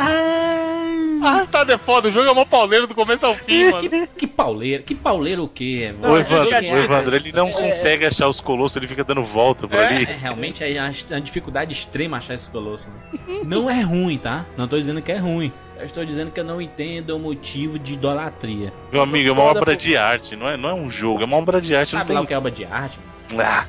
[1.22, 3.80] Arrastado é foda, o jogo é mó pauleiro do começo ao fim, mano.
[3.80, 5.92] Que, que pauleiro, que pauleiro o quê?
[6.00, 9.66] O é Evandro, o Evandro, ele não consegue achar os colossos, ele fica dando volta
[9.66, 9.86] por É.
[9.86, 10.04] ali.
[10.04, 12.88] É, realmente é uma uma dificuldade extrema achar esse colosso.
[12.88, 13.40] Né?
[13.44, 14.44] Não é ruim, tá?
[14.56, 15.52] Não tô dizendo que é ruim.
[15.78, 18.72] Eu estou dizendo que eu não entendo o motivo de idolatria.
[18.90, 19.76] Meu amigo, é uma obra pô.
[19.76, 21.94] de arte, não é, não é um jogo, é uma obra de arte.
[21.94, 22.28] Não Sabe lá o tem...
[22.28, 22.98] que é obra de arte?
[23.38, 23.66] Ah,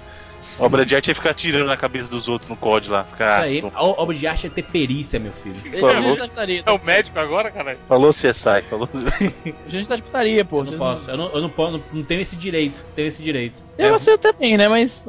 [0.57, 3.01] obra de arte é ficar tirando na cabeça dos outros no COD lá.
[3.01, 3.41] Isso Ficar...
[3.41, 5.57] aí, a obra de arte é ter perícia, meu filho.
[5.59, 6.01] A favor.
[6.01, 6.63] gente tá de putaria.
[6.65, 7.77] É o médico agora, caralho?
[7.87, 8.89] Falou CSI, falou.
[9.65, 10.61] A gente tá de putaria, pô.
[10.61, 12.83] Eu não posso, eu não, eu não, posso, não, não tenho esse direito.
[12.95, 13.59] Tenho esse direito.
[13.77, 14.67] Eu, É, você até tem, né?
[14.67, 15.05] Mas.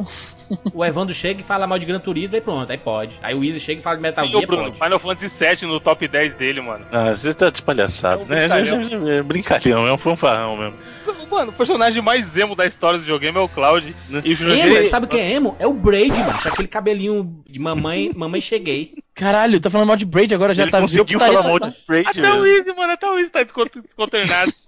[0.74, 3.18] O Evandro chega e fala mal de Gran Turismo, aí pronto, aí pode.
[3.22, 4.78] Aí o Easy chega e fala de Metal Sim, Gear, Bruno, pode.
[4.78, 6.84] Final Fantasy VII no top 10 dele, mano.
[6.90, 8.48] Ah, você tá de palhaçada, É um né?
[8.48, 10.74] já- já- É brincalhão, é um fanfarrão mesmo.
[11.30, 13.94] Mano, o personagem mais emo da história do videogame é o Cloud.
[14.24, 14.66] E o Jurandir...
[14.76, 15.56] Emo, sabe quem é emo?
[15.58, 16.48] É o Braid, macho.
[16.48, 18.94] Aquele cabelinho de mamãe, mamãe cheguei.
[19.14, 21.58] Caralho, tá falando mal de Braid agora, já ele tá conseguiu putaria, falar tá- mal
[21.60, 22.40] de Freight, Até velho.
[22.42, 24.50] o Easy, mano, até o Easy tá descont- desconternado.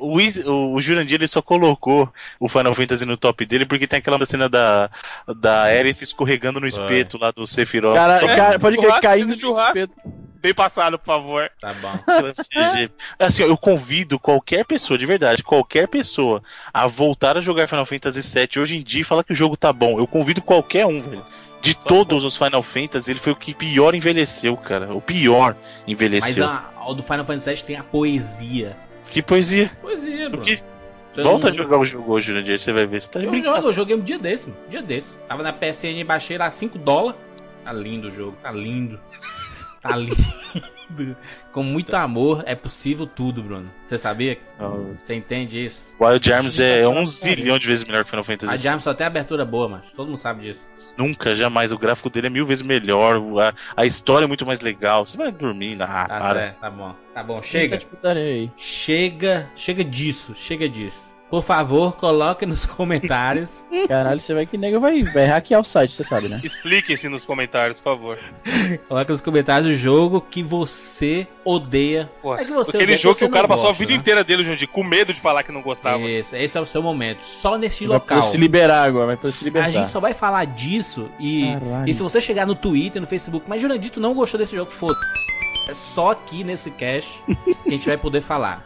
[0.00, 2.08] O, Easy- o, o Jurandir ele só colocou
[2.38, 4.90] o Final Fantasy no top dele porque tem aquela cena da,
[5.36, 7.94] da Aerith escorregando no espeto lá do Sephiroth.
[7.94, 9.92] Cara, Só cara, pode crer, fez no o espeto.
[10.42, 11.48] Bem passado, por favor.
[11.60, 11.92] Tá bom.
[13.16, 16.42] Assim, ó, eu convido qualquer pessoa, de verdade, qualquer pessoa,
[16.74, 19.56] a voltar a jogar Final Fantasy VII hoje em dia e falar que o jogo
[19.56, 20.00] tá bom.
[20.00, 21.24] Eu convido qualquer um, velho.
[21.60, 24.92] De todos os Final Fantasy, ele foi o que pior envelheceu, cara.
[24.92, 26.44] O pior Mas envelheceu.
[26.44, 28.76] a, o do Final Fantasy VII tem a poesia.
[29.04, 29.70] Que poesia.
[29.80, 30.40] Poesia, bro.
[30.42, 30.60] Que...
[31.22, 33.00] Volta a jogar o jogo hoje, Jurandir, você vai ver.
[33.00, 33.58] Você tá de Eu brincadeira.
[33.58, 34.58] jogo, eu joguei um dia desse, mano.
[34.66, 35.14] Um dia desse.
[35.28, 37.20] Tava na PSN, baixei lá 5 dólares.
[37.64, 38.98] Tá lindo o jogo, tá lindo.
[39.82, 40.16] Tá lindo.
[41.50, 43.68] Com muito amor é possível tudo, Bruno.
[43.84, 44.38] Você sabia?
[44.58, 45.92] Não, Você entende isso?
[45.98, 48.94] Wild Arms é um na zilhão de vezes melhor que Final Fantasy A Jam só
[48.94, 50.94] tem abertura boa, mas todo mundo sabe disso.
[50.96, 51.72] Nunca, jamais.
[51.72, 53.20] O gráfico dele é mil vezes melhor.
[53.40, 55.04] A, a história é muito mais legal.
[55.04, 56.94] Você vai dormir, ah, Tá certo, tá bom.
[57.14, 57.76] Tá bom, chega.
[57.76, 58.50] de putaria aí.
[58.56, 61.12] Chega, chega disso, chega disso.
[61.32, 63.64] Por favor, coloque nos comentários.
[63.88, 66.38] Caralho, você vai que nega vai, vai hackear o site, você sabe, né?
[66.44, 68.18] Expliquem-se nos comentários, por favor.
[68.86, 72.10] coloque nos comentários o jogo que você odeia.
[72.20, 73.78] Pô, É que você Aquele odeia jogo que que o cara não passou a gosta,
[73.80, 73.98] vida né?
[73.98, 76.02] inteira dele, Jundi, com medo de falar que não gostava.
[76.02, 77.22] Esse, esse é o seu momento.
[77.24, 78.18] Só nesse Vai local.
[78.18, 79.70] poder se liberar agora, vai poder se A libertar.
[79.70, 81.88] gente só vai falar disso e, Caralho.
[81.88, 84.98] e se você chegar no Twitter, no Facebook, mas Jurandito não gostou desse jogo, foda
[85.66, 88.62] É só aqui nesse cast que a gente vai poder falar,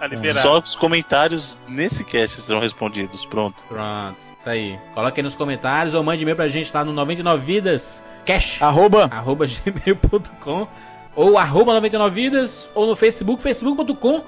[0.00, 0.32] é.
[0.32, 3.24] Só os comentários nesse cast serão respondidos.
[3.26, 3.62] Pronto.
[3.68, 4.16] Pronto.
[4.40, 4.78] Isso aí.
[4.94, 8.60] Coloque aí nos comentários ou mande e-mail pra gente lá no 99vidascash.
[8.60, 9.08] Arroba.
[9.10, 10.68] Arroba gmail.com
[11.14, 14.24] ou arroba 99 Vidas ou no Facebook, facebook.com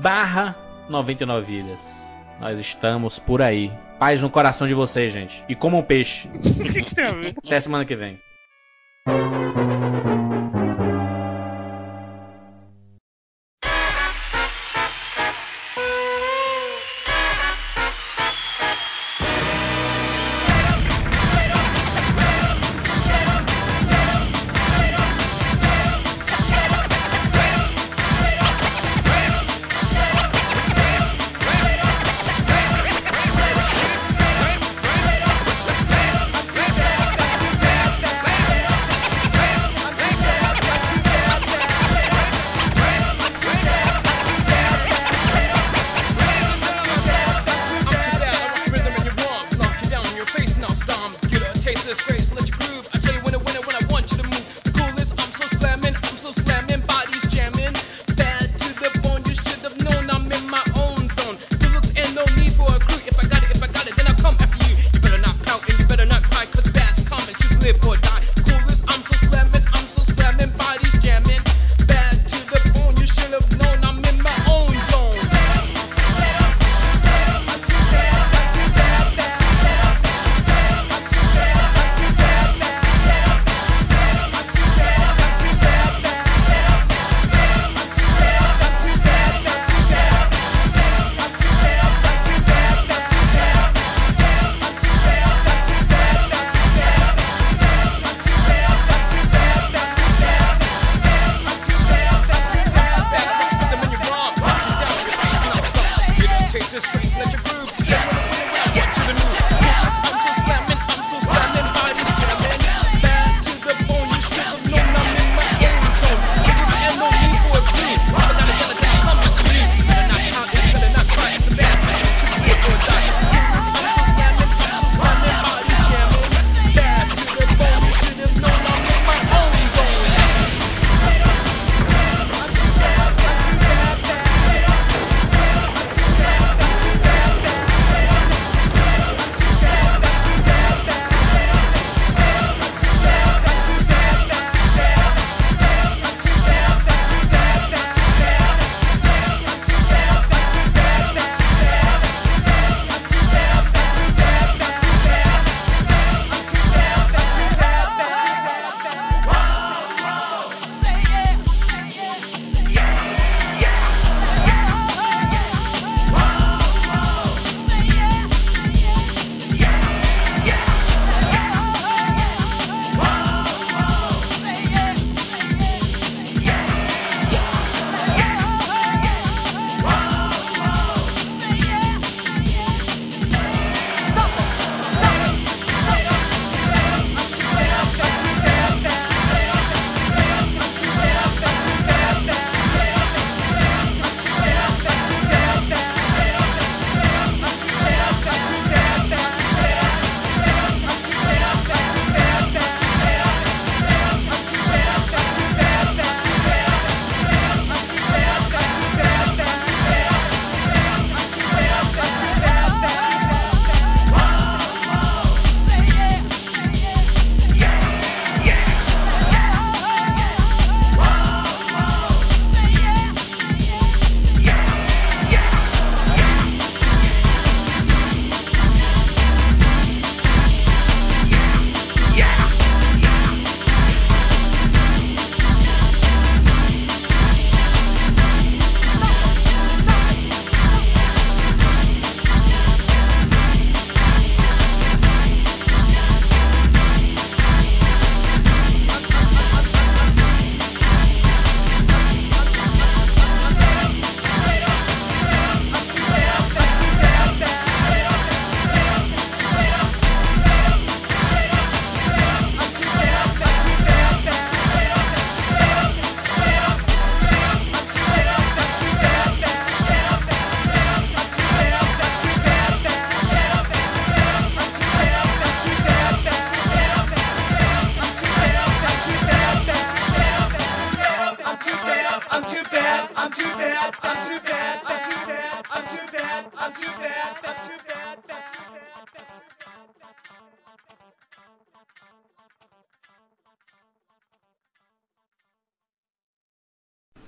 [0.00, 0.56] barra
[0.88, 2.06] 99 Vidas.
[2.40, 3.72] Nós estamos por aí.
[3.98, 5.44] Paz no coração de vocês, gente.
[5.48, 6.30] E comam um peixe.
[7.44, 8.20] Até semana que vem.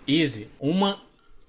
[0.07, 0.99] Easy, uma.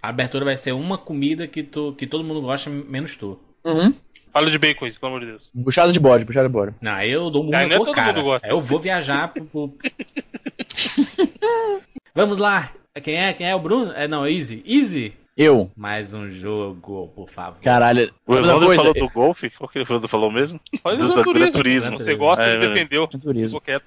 [0.02, 3.40] A abertura vai ser uma comida que, tu, que todo mundo gosta, menos tu.
[3.64, 3.94] Uhum.
[4.34, 5.52] Fala de bacon isso, pelo amor de Deus.
[5.64, 6.74] Puxada de bode, puxada de bode.
[6.82, 8.12] Não, eu dou uma não é todo cara.
[8.14, 8.48] mundo gosta.
[8.48, 9.46] Eu vou viajar pro.
[9.46, 9.74] pro-
[12.16, 12.72] Vamos lá.
[13.04, 13.32] Quem é?
[13.34, 13.92] Quem é o Bruno?
[13.94, 14.64] É, não, Easy.
[14.66, 15.14] Easy.
[15.38, 15.72] Eu.
[15.78, 17.62] Mais um jogo, por favor.
[17.62, 18.12] Caralho.
[18.28, 18.76] O coisa?
[18.76, 19.50] falou do golfe?
[19.52, 20.60] Qual que ele falou, falou mesmo?
[20.84, 21.98] Olha Do- o do Turismo.
[21.98, 23.08] Você gosta, É, ele defendeu.
[23.08, 23.60] Turismo.
[23.60, 23.86] Ficou quieto.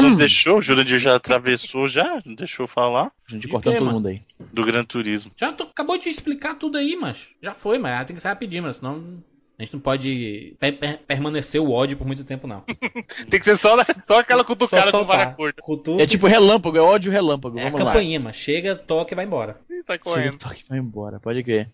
[0.00, 3.84] Não deixou, o Jurandir já atravessou já, não deixou falar A gente De cortando todo
[3.84, 3.96] mano?
[3.98, 4.18] mundo aí.
[4.52, 5.32] do Gran Turismo.
[5.36, 8.62] Já tô- acabou de explicar tudo aí, mas já foi, mas tem que ser rapidinho,
[8.64, 9.22] mas senão
[9.58, 12.62] a gente não pode per- per- permanecer o ódio por muito tempo, não.
[13.28, 13.74] Tem que ser só,
[14.06, 15.62] só aquela cutucada com vara curta.
[15.62, 17.58] Cutuca É tipo relâmpago, é ódio relâmpago.
[17.58, 17.86] É a Vamos lá.
[17.92, 19.58] campainha, mas chega, toca e vai embora.
[19.70, 20.38] Ih, Tá Chega, correndo.
[20.38, 21.70] toque e vai embora, pode crer.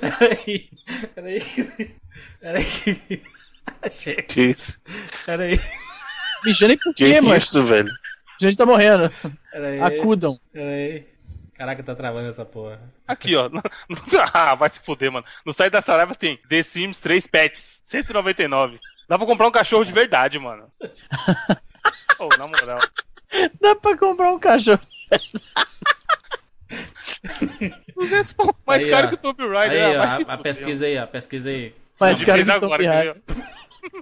[0.00, 0.68] Peraí,
[1.14, 1.42] peraí,
[2.40, 2.66] peraí.
[3.90, 4.78] Chega, Que isso?
[5.26, 5.60] peraí,
[6.44, 7.36] Mijando por Que quê, mano?
[7.36, 7.90] isso, velho?
[8.40, 9.10] A gente tá morrendo.
[9.50, 9.80] peraí.
[9.80, 10.38] Acudam.
[10.52, 11.06] Peraí.
[11.54, 12.78] Caraca, tá travando essa porra.
[13.08, 13.48] Aqui, ó.
[14.34, 15.24] Ah, vai se fuder, mano.
[15.44, 18.78] No site da Saraiva tem The Sims 3 Pets, 199.
[19.08, 20.70] Dá pra comprar um cachorro de verdade, mano.
[22.18, 22.78] Ô, na moral.
[23.60, 24.80] Dá pra comprar um cachorro.
[27.94, 29.08] 200 pau mais Aí, caro ó.
[29.10, 29.84] que o Tomb Raider.
[29.86, 31.74] Aí, ah, ó, a, a pesquisa aí, ó, a pesquisa aí.
[31.98, 33.22] Mais caro que Tomb agora, Raider.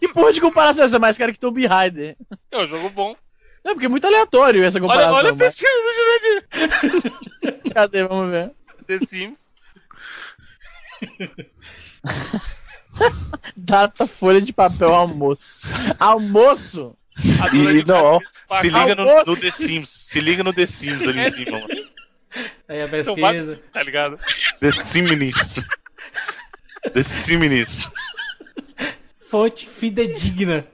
[0.00, 0.98] Que porra de comparação é essa?
[0.98, 2.16] Mais caro que Tomb Raider?
[2.50, 3.16] É um jogo bom.
[3.64, 5.14] Não, porque é muito aleatório essa Olha, comparação.
[5.14, 7.62] olha a mas- pesquisa do Jurandir.
[7.74, 8.04] Cadê?
[8.04, 8.50] Vamos ver.
[8.86, 9.38] The Sims.
[13.56, 15.60] Data, folha de papel, almoço.
[15.98, 16.94] Almoço?
[17.40, 18.20] A E não, ó,
[18.60, 19.88] se liga no, no The Sims.
[19.88, 21.68] Se liga no The Sims ali em cima, mano.
[22.68, 23.60] Aí a pesquisa.
[23.72, 24.18] tá ligado?
[24.60, 25.54] The Simnis.
[26.92, 27.88] The Simnis.
[29.34, 30.64] Fonte fidedigna.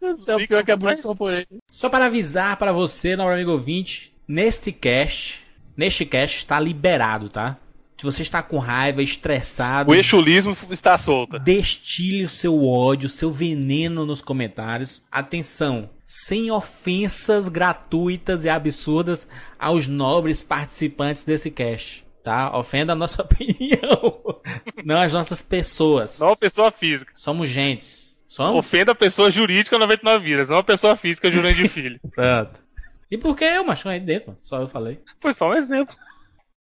[0.00, 1.58] Do céu, pior que é Bruce Corporation.
[1.66, 5.40] Só para avisar para você, nosso amigo ouvinte, neste cast,
[5.76, 7.56] neste cast está liberado, tá?
[7.96, 11.36] Se você está com raiva, estressado, O exulismo está solta.
[11.40, 15.02] destile o seu ódio, o seu veneno nos comentários.
[15.10, 19.26] Atenção, sem ofensas gratuitas e absurdas
[19.58, 22.54] aos nobres participantes desse cast, tá?
[22.58, 24.22] Ofenda a nossa opinião,
[24.84, 26.18] não as nossas pessoas.
[26.18, 27.10] Não a pessoa física.
[27.14, 28.18] Somos gentes.
[28.28, 28.58] Somos?
[28.58, 31.98] Ofenda a pessoa jurídica 99 vidas, não a pessoa física Jurandir Filho.
[32.14, 32.62] Pronto.
[33.10, 33.88] E por que eu, macho?
[33.88, 34.36] Aí dentro.
[34.42, 35.00] Só eu falei.
[35.18, 35.96] Foi só um exemplo.